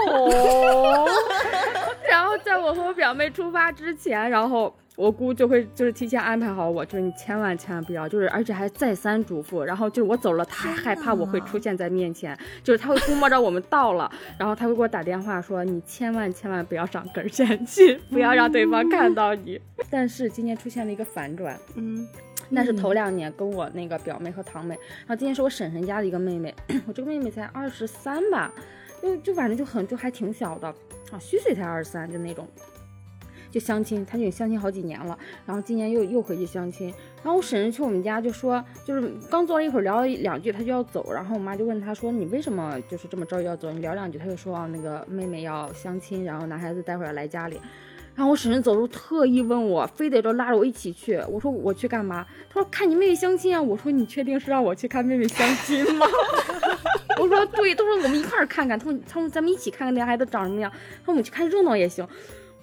[0.10, 1.08] 哦。
[2.10, 4.76] 然后在我和我表妹出发之前，然后。
[4.96, 19.60] 我姑就会就是提前安排好我，就是你千万千万不要，就是而且还再三嘱咐，然后就是我走了，他还害怕我会出现在面前，就是他会估摸着我们到了，然后他会给我打电话说你千万千万不要上跟前去，不要让对方看到你。
[19.90, 22.08] 但是今年出现了一个反转，嗯，
[22.50, 26.54] 那是头两年跟我那个表妹和堂妹，然后今天是我婶婶家的一个妹妹，
[26.86, 28.54] 我这个妹妹才二十三吧，
[29.02, 30.68] 就就反正就很就还挺小的
[31.12, 32.48] 啊，虚岁才二十三就那种。
[33.54, 35.16] 就相亲，他就相亲好几年了，
[35.46, 43.72] 然后今年又又回去相亲，然后我婶婶去我们家就说，就是刚坐了一会儿聊了两句，他就要走，然后我妈就问他说，你为什么就是这么着急要走？
[43.72, 47.62] 你聊两句，他就说啊，那个妹妹要相亲，然后男孩子待会儿要来家里，
[48.16, 52.26] 然后我婶婶走路特意问我，非得着拉着我一起去，我说我去干嘛？
[52.50, 56.08] 他说看你妹妹相亲啊，我说你确定是让我去看妹妹相亲吗？
[57.22, 62.08] 我说对，她说我们一块儿看看，他说他说咱们一起看看那孩子长什么样，她说我们去看热闹也行。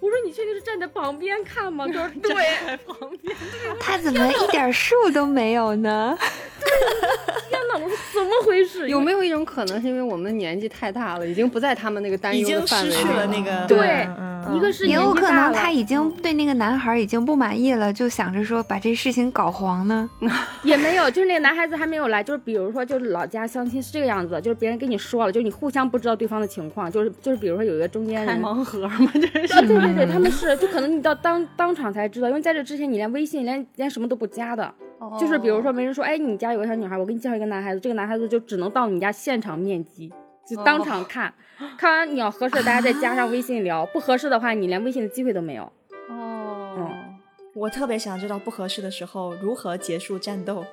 [0.01, 1.87] 我说你确定是站在旁边看吗？
[1.89, 2.35] 就是对，
[2.87, 3.37] 旁边。
[3.79, 6.17] 他怎么一点数都没有呢？
[7.49, 7.79] 天哪！
[7.79, 8.89] 我说怎么回事？
[8.89, 14.07] 有没有一种可能是因为我们年纪太大了，已经不在他们那个担忧的范围已经失去了那个对，
[14.55, 20.09] 一个是也有可能他已经对那个男孩已经不满意了，就想着说把这事情搞黄呢。
[20.65, 29.67] 也没有，就是那个男孩子还没有来，就是比如说就是老家相亲是这个样子，就是别人跟你说了，就是你互相不知道对方的情况，就是就是比如说有一个中间人盲盒嘛， 这是。
[29.67, 34.73] 对对对，他们是就可能你到当当场才知道，因为在这之前你连微信连连什么都不加的。
[35.19, 40.13] 就是比如说，没人说，哎，你家有个小女孩，我给你介绍一个男孩子，这个男孩子就只能到你家现场面基，
[40.57, 41.33] 就当场看，
[41.79, 45.63] 看完你要合适，大家再加上微信聊，不合适的话，你连微信的机会都没有。
[46.09, 46.91] 哦，嗯，
[47.55, 50.65] 我特别想知道不合适的时候如何结束战斗。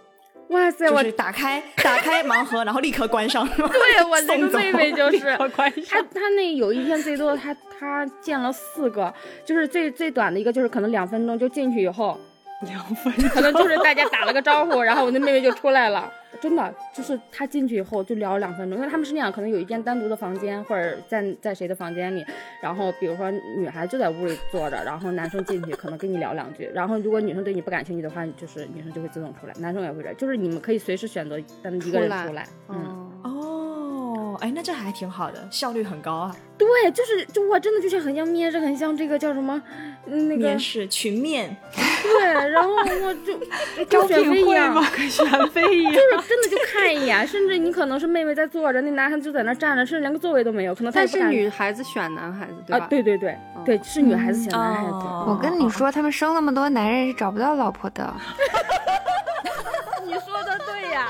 [0.49, 3.45] 哇塞，我打开打开盲盒，然后立刻关上。
[3.49, 5.37] 对我这个妹妹就是，
[5.85, 9.13] 她她那有一天最多她她见了四个，
[9.43, 12.17] 就是最最短的一个就是可能两分钟就进去以后。
[12.61, 16.11] 两分钟，可能就是大家打了个招呼，然后我那妹妹就出来了。
[16.41, 22.25] 真的，就是他进去以后就聊了两分钟，因为他们是那样，可能有一间单独的房间，或者在在谁的房间里，
[22.61, 32.47] 然后比如说女孩就在屋里坐着，然后男生进去可能跟你聊两句，然后如果女生对你不感兴趣的话，就是女生就会自动出来，男生也会这样，就是你们可以随时选择单一个人出来。
[32.69, 36.35] 嗯，哦，哎，那这还挺好的，效率很高啊。
[36.57, 39.61] 对，就是就哇，真的就像很像面试，很像这个叫什么，
[40.07, 41.55] 那个面试群面。
[41.73, 43.33] 对，然后我就
[43.89, 52.87] 招选妃一样，跟选妃一样，就是真的就看一眼，甚至你可能是妹妹在坐着，那男孩子就在那站着，甚至连个座位都没有，可能他是女孩子选男孩子，对吧？
[52.89, 54.91] 对对对对，是女孩子选男孩子。
[55.27, 58.13] 我跟你说，他们生那么多男人是找不到老婆的。
[60.05, 61.07] 你说的对呀，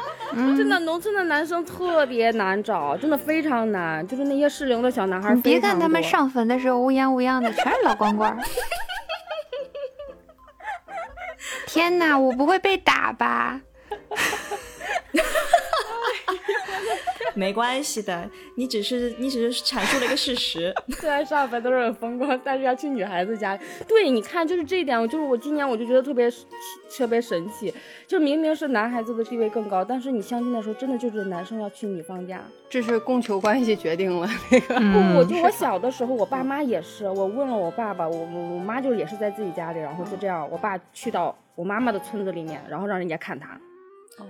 [0.57, 5.35] 真的，农村的男生特别难找，真的非常难，就是那些适龄的小男孩。
[5.35, 8.35] 你别看他们上坟的时候乌泱乌泱的，全是老光棍。
[11.65, 13.61] 天哪，我不会被打吧？
[17.37, 20.73] 没关系的，你只是你只是阐述了一个事实。
[20.99, 23.57] 虽然上班都是很风光，但是要去女孩子家。
[23.87, 26.29] 对，你看，就是这一点，我就是我今年我就觉得特别
[26.89, 27.71] 特别神奇，
[28.07, 34.75] 就明明是男孩子的地位更高，但是你相亲的时候，真的就是男生要去女方家，这是供求关系决定了那个。
[34.75, 43.59] 不，我就我小的时候，我爸妈也是，我问了我爸爸，我我我妈就也是在自己家里，然后就这样，我爸去到我妈妈的村子里面，然后让人家看他。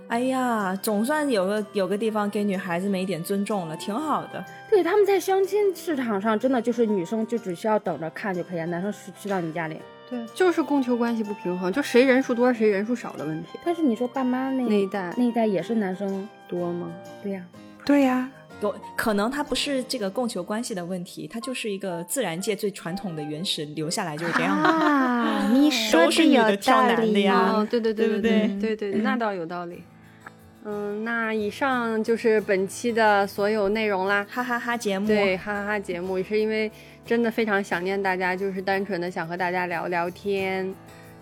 [0.08, 4.44] 哎呀，总算有个有个地方给女孩子们一点尊重了，挺好的。
[4.70, 9.78] 对，他们在相亲市场上，真的就是女生就只需要等着看就可以了，男生是去到你家里。
[10.10, 13.60] 对，就是供求关系不平衡，就谁人数多谁人数少的问题。
[13.66, 16.90] 但是你说爸妈那那一代那一代也是男生多吗？
[17.22, 17.44] 对呀，
[17.86, 18.30] 对呀，
[18.62, 24.68] 有可能它不是这个供求关系的问题，它就是一个自然界最传统的原始留下来就是这样的。
[24.68, 29.84] 啊， 你说都是有道理的呀哦，对对对对对对对对，那倒有道理。
[30.66, 34.26] 嗯，那以上就是本期的所有内容啦。
[34.30, 36.70] 哈哈哈节目，对，哈哈哈节目也是因为
[37.06, 40.74] 真的非常想念大家，就是单纯的想和大家聊聊天。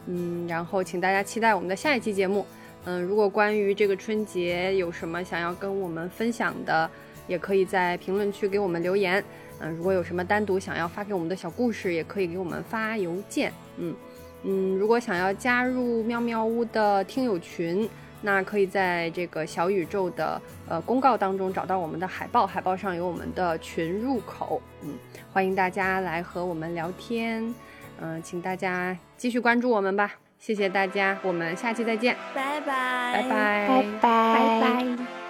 [0.07, 2.43] 嗯，然后请大家期待我们的下一期节目。
[2.85, 6.89] 嗯，如果关于这个春节有什么想要跟我们分享的，
[7.27, 9.23] 也可以在评论区给我们留言。
[9.59, 13.51] 嗯，如果有什么单独想要发给我们的小故事，也可以给我们发邮件。
[13.77, 13.95] 嗯
[14.43, 17.89] 嗯，如果想要加入喵喵屋的听友群，
[18.21, 24.61] 那可以在这个小宇宙的呃公告当中找到我们的海报，海报上有我们的群入口。
[24.83, 24.93] 嗯，
[25.31, 27.53] 欢迎大家来和我们聊天。
[28.01, 35.24] 嗯、请大家继续关注我们吧，谢谢大家，我们下期再见，拜拜，拜拜，拜拜拜。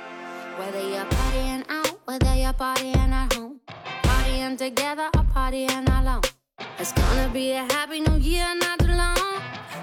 [0.58, 3.60] Whether you're partying out, whether you're partying at home,
[4.04, 6.22] partying together or partying alone.
[6.80, 9.18] It's gonna be a happy new year, not too long.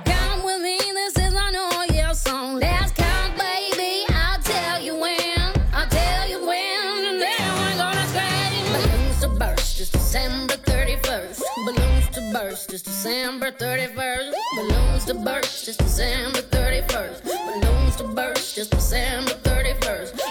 [0.07, 2.55] Count with me, this is our new year song.
[2.59, 4.07] Let's count, baby.
[4.15, 5.53] I'll tell you when.
[5.75, 7.05] I'll tell you when.
[7.07, 8.65] And then we're gonna scream.
[8.73, 11.43] Balloons to burst, it's December 31st.
[11.67, 14.33] Balloons to burst, it's December 31st.
[14.57, 17.25] Balloons to burst, it's December 31st.
[17.25, 20.22] Balloons to burst, it's December 31st.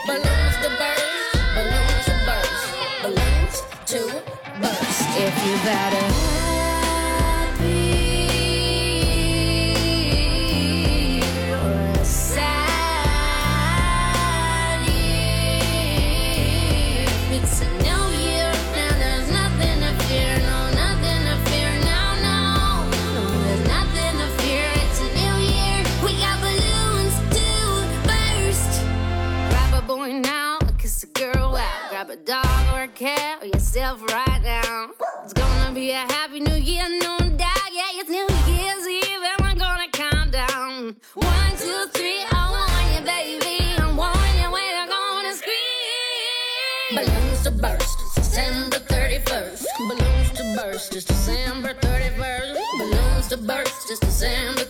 [5.23, 5.95] If had a
[7.21, 7.91] happy
[11.53, 11.73] or
[17.35, 20.31] it's a new year and there's nothing to fear.
[20.39, 21.71] No, nothing to fear.
[21.85, 22.01] No,
[23.43, 24.65] there's nothing to fear.
[24.83, 25.79] It's a new year.
[26.03, 27.15] We got balloons.
[29.51, 31.89] Grab a boy now, kiss a girl out.
[31.91, 34.30] Grab a dog or a cat or yourself right
[50.93, 52.57] it's December 31st.
[52.77, 54.60] Balloons to burst, it's December